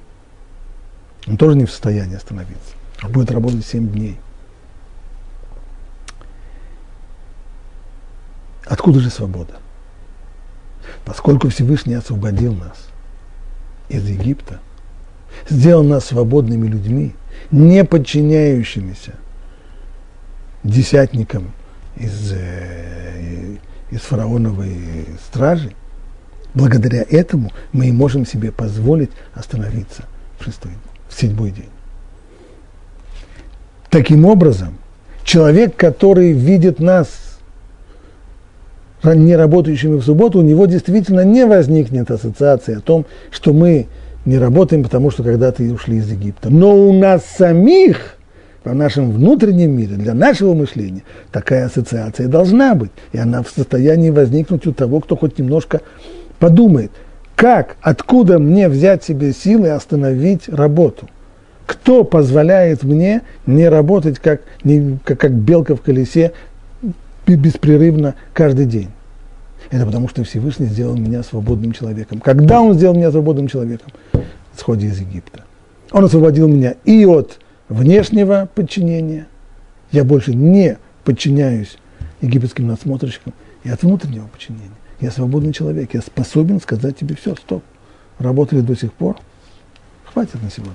[1.28, 2.74] он тоже не в состоянии остановиться.
[3.04, 4.18] Он будет работать 7 дней.
[8.70, 9.56] Откуда же свобода?
[11.06, 12.88] Поскольку Всевышний освободил нас
[13.90, 14.60] из Египта,
[15.50, 17.16] сделал нас свободными людьми,
[17.52, 19.14] не подчиняющимися
[20.64, 21.52] десятникам
[21.96, 23.58] из э,
[23.92, 25.72] из фараоновой стражи,
[26.54, 30.04] благодаря этому мы и можем себе позволить остановиться
[30.40, 30.72] в, шестой,
[31.08, 31.70] в седьмой день.
[33.90, 34.78] Таким образом,
[35.24, 37.08] человек, который видит нас
[39.04, 43.88] не работающими в субботу, у него действительно не возникнет ассоциации о том, что мы
[44.26, 46.50] не работаем, потому что когда-то ушли из Египта.
[46.50, 48.18] Но у нас самих
[48.64, 52.92] в нашем внутреннем мире, для нашего мышления, такая ассоциация должна быть.
[53.14, 55.82] И она в состоянии возникнуть у того, кто хоть немножко
[56.40, 56.92] подумает,
[57.36, 61.08] как, откуда мне взять себе силы остановить работу.
[61.66, 66.32] Кто позволяет мне не работать как, не, как, как белка в колесе
[67.36, 68.90] беспрерывно каждый день?
[69.70, 72.20] Это потому, что Всевышний сделал меня свободным человеком.
[72.20, 73.92] Когда Он сделал меня свободным человеком?
[74.14, 75.44] В сходе из Египта.
[75.92, 79.28] Он освободил меня и от внешнего подчинения,
[79.92, 81.78] я больше не подчиняюсь
[82.22, 84.72] египетским надсмотрщикам, и от внутреннего подчинения.
[85.00, 87.64] Я свободный человек, я способен сказать тебе все, стоп,
[88.20, 89.18] работали до сих пор,
[90.06, 90.74] хватит на сегодня.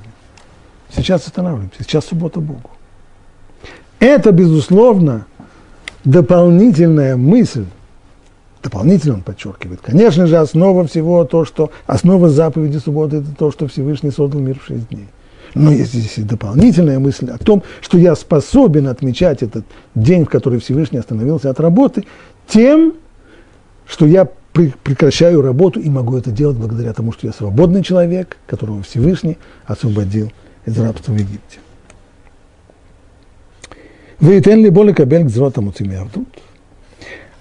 [0.94, 2.70] Сейчас останавливаемся, сейчас суббота Богу.
[3.98, 5.26] Это, безусловно,
[6.05, 7.66] дополнительная мысль
[8.62, 13.66] дополнительно он подчеркивает, конечно же, основа всего то, что, основа заповеди субботы, это то, что
[13.66, 15.09] Всевышний создал мир в шесть дней.
[15.55, 20.28] Но есть здесь и дополнительная мысль о том, что я способен отмечать этот день, в
[20.28, 22.05] который Всевышний остановился от работы,
[22.48, 22.94] тем,
[23.86, 28.82] что я прекращаю работу и могу это делать благодаря тому, что я свободный человек, которого
[28.82, 30.32] Всевышний освободил
[30.64, 31.59] из рабства в Египте.
[34.22, 35.74] Вы ли боли кабель гзротам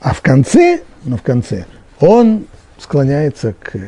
[0.02, 1.66] А в конце, но в конце,
[2.02, 2.46] он
[2.78, 3.80] склоняется к,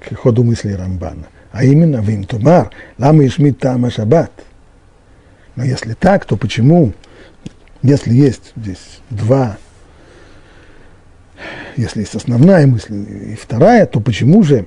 [0.00, 4.30] к ходу мысли Рамбана– а именно в интумар, лама ишмит тама шаббат.
[5.56, 6.92] Но если так, то почему,
[7.82, 9.58] если есть здесь два,
[11.76, 14.66] если есть основная мысль и вторая, то почему же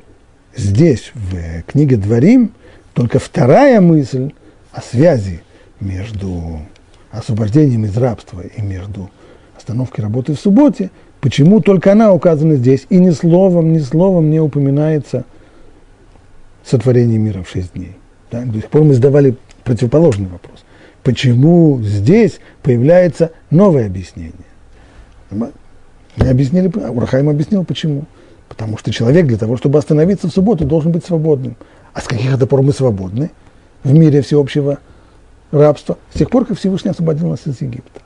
[0.56, 2.54] здесь, в книге Дворим,
[2.94, 4.34] только вторая мысль
[4.72, 5.42] о связи
[5.80, 6.62] между
[7.18, 9.10] освобождением из рабства и между
[9.56, 10.92] остановкой работы в субботе,
[11.22, 15.24] почему только она указана здесь, и ни словом, ни словом не упоминается–
[16.64, 17.96] сотворение мира в шесть дней.
[18.32, 18.44] Да?
[18.44, 20.64] До сих пор мы задавали противоположный вопрос.
[21.04, 24.34] Почему здесь появляется новое объяснение?
[25.30, 25.52] Мы
[26.18, 28.06] объяснили, Урахаим объяснил, почему.
[28.48, 31.56] Потому что человек для того, чтобы остановиться в субботу, должен быть свободным.
[31.94, 33.32] А с каких это пор мы свободны
[33.84, 34.80] в мире всеобщего
[35.60, 35.98] рабства?
[36.14, 38.02] С тех пор, как Всевышний освободил нас из Египта.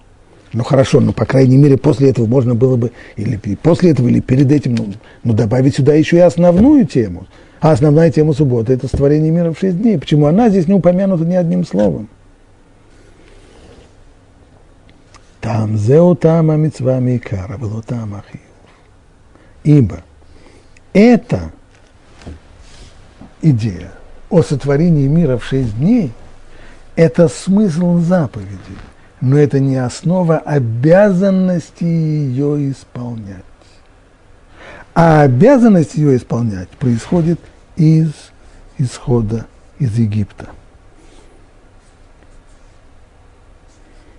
[0.53, 4.21] Ну хорошо, но по крайней мере после этого можно было бы, или после этого, или
[4.21, 4.93] перед этим, ну,
[5.23, 7.27] ну добавить сюда еще и основную тему–
[7.59, 9.97] а основная тема субботы– это створение мира в шесть дней.
[9.97, 12.07] Почему она здесь не упомянута ни одним словом?
[15.41, 18.43] Там зеу там амитсва микара, было там ахиюв.
[19.63, 20.03] Ибо
[20.93, 21.51] эта
[23.41, 23.91] идея
[24.29, 26.11] о сотворении мира в шесть дней–
[26.97, 28.57] это смысл заповеди,
[29.21, 33.43] но это не основа обязанности ее исполнять.
[34.95, 37.39] А обязанность ее исполнять происходит
[37.75, 38.09] из
[38.79, 39.45] исхода
[39.77, 40.47] из Египта.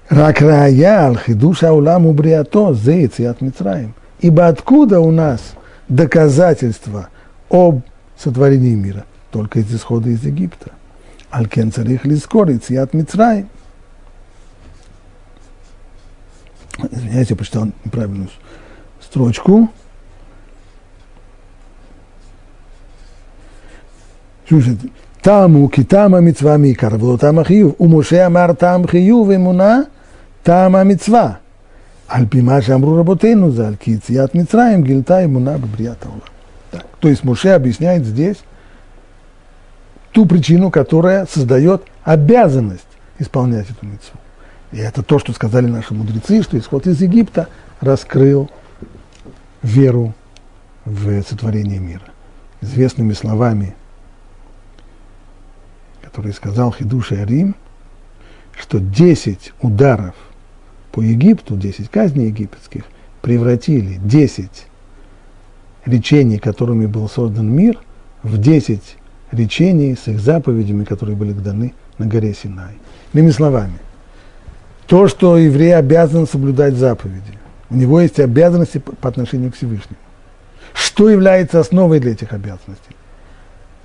[0.08, 3.94] Рак рая аль-хидуш аулам убриато зейц от Мицраим.
[4.20, 5.40] Ибо откуда у нас
[5.88, 7.08] доказательства
[7.50, 7.80] об
[8.16, 9.04] сотворении мира?
[9.32, 10.77] Только из исхода из Египта.
[11.31, 13.49] Аль-кен царих лискорец и от Мицраим.
[16.91, 18.29] Извиняюсь, я прочитал неправильную
[19.01, 19.69] строчку.
[25.21, 27.75] טעמו כי טעם המצווה מעיקר, ולא טעם החיוב.
[27.79, 29.79] ומשה אמר טעם חיוב אמונה,
[30.43, 31.33] טעם המצווה.
[32.07, 36.19] על פי מה שאמרו רבותינו ז"ל, כי יציאת מצרים גילתה אמונה בבריאת העולם.
[36.73, 38.43] Так, то есть Моше объясняет здесь
[40.18, 42.88] ту причину, которая создает обязанность
[43.20, 44.18] исполнять эту митцву.
[44.72, 47.46] И это то, что сказали наши мудрецы, что исход из Египта
[47.80, 48.50] раскрыл
[49.62, 50.12] веру
[50.84, 52.02] в сотворение мира.
[52.60, 53.76] Известными словами
[56.02, 57.54] который сказал Хидуш Арим,
[58.58, 60.16] что 10 ударов
[60.90, 62.82] по Египту, 10 казней египетских,
[63.22, 64.50] превратили 10
[65.84, 67.78] речений, которыми был создан мир,
[68.24, 68.97] в 10
[69.32, 72.74] речений с их заповедями, которые были даны на горе Синай.
[73.12, 73.78] Иными словами,
[74.86, 77.38] то, что еврей обязан соблюдать заповеди,
[77.70, 79.98] у него есть обязанности по отношению к Всевышнему.
[80.72, 82.96] Что является основой для этих обязанностей?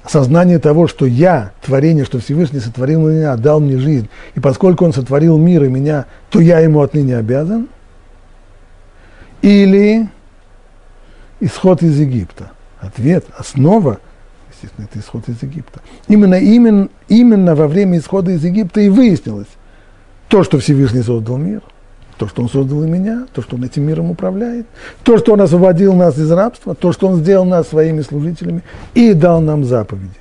[0.03, 4.93] осознание того, что я, творение, что Всевышний сотворил меня, дал мне жизнь, и поскольку Он
[4.93, 7.69] сотворил мир и меня, то я Ему отныне обязан,
[9.41, 10.07] или
[11.39, 12.51] исход из Египта.
[12.79, 13.99] Ответ, основа,
[14.64, 15.82] естественно, это исход из Египта.
[16.07, 19.47] Именно, именно, именно во время исхода из Египта и выяснилось
[20.28, 21.61] то, что Всевышний создал мир–
[22.18, 24.66] то, что Он создал и меня, то, что Он этим миром управляет,
[25.03, 29.14] то, что Он освободил нас из рабства, то, что Он сделал нас своими служителями и
[29.14, 30.11] дал нам заповеди.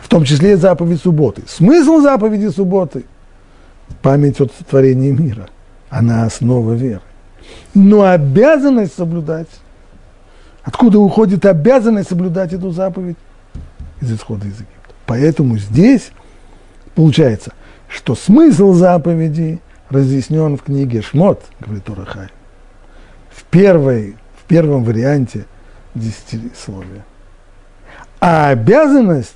[0.00, 1.42] В том числе заповедь субботы.
[1.46, 3.04] Смысл заповеди субботы–
[4.02, 5.48] память о сотворении мира.
[5.88, 7.02] Она основа веры.
[7.74, 9.48] Но обязанность соблюдать,
[10.62, 13.16] откуда уходит обязанность соблюдать эту заповедь?
[14.04, 14.94] Из исхода из Египта.
[15.06, 16.10] Поэтому здесь
[16.94, 17.52] получается,
[17.88, 22.28] что смысл заповеди– разъяснен в книге Шмот, говорит Урахай,
[23.30, 25.46] в, первой, в первом варианте
[25.94, 27.04] десятисловия.
[28.20, 29.34] А обязанность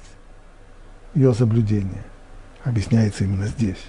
[1.15, 2.05] ее соблюдения
[2.65, 3.83] объясняется именно здесь.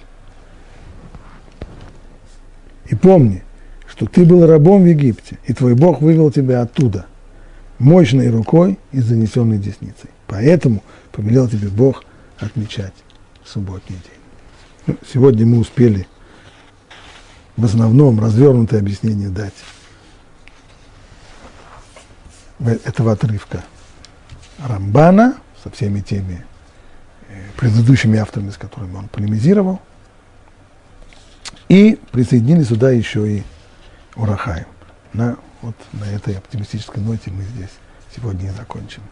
[2.86, 3.42] И помни,
[3.86, 7.06] что ты был рабом в Египте, и твой Бог вывел тебя оттуда
[7.80, 10.10] мощной рукой и занесенной десницей.
[10.28, 12.04] Поэтому повелел тебе Бог
[12.38, 12.94] отмечать
[13.44, 14.20] субботний день.
[14.86, 16.06] Ну, сегодня мы успели
[17.56, 19.54] в основном развернутое объяснение дать
[22.84, 23.64] этого отрывка
[24.58, 26.44] Рамбана со всеми теми
[27.28, 29.80] э, предыдущими авторами, с которыми он полемизировал,
[31.68, 33.42] и присоединили сюда еще и
[34.16, 34.66] Урахаем.
[35.12, 37.70] На, вот на этой оптимистической ноте мы здесь
[38.14, 39.02] сегодня и закончим.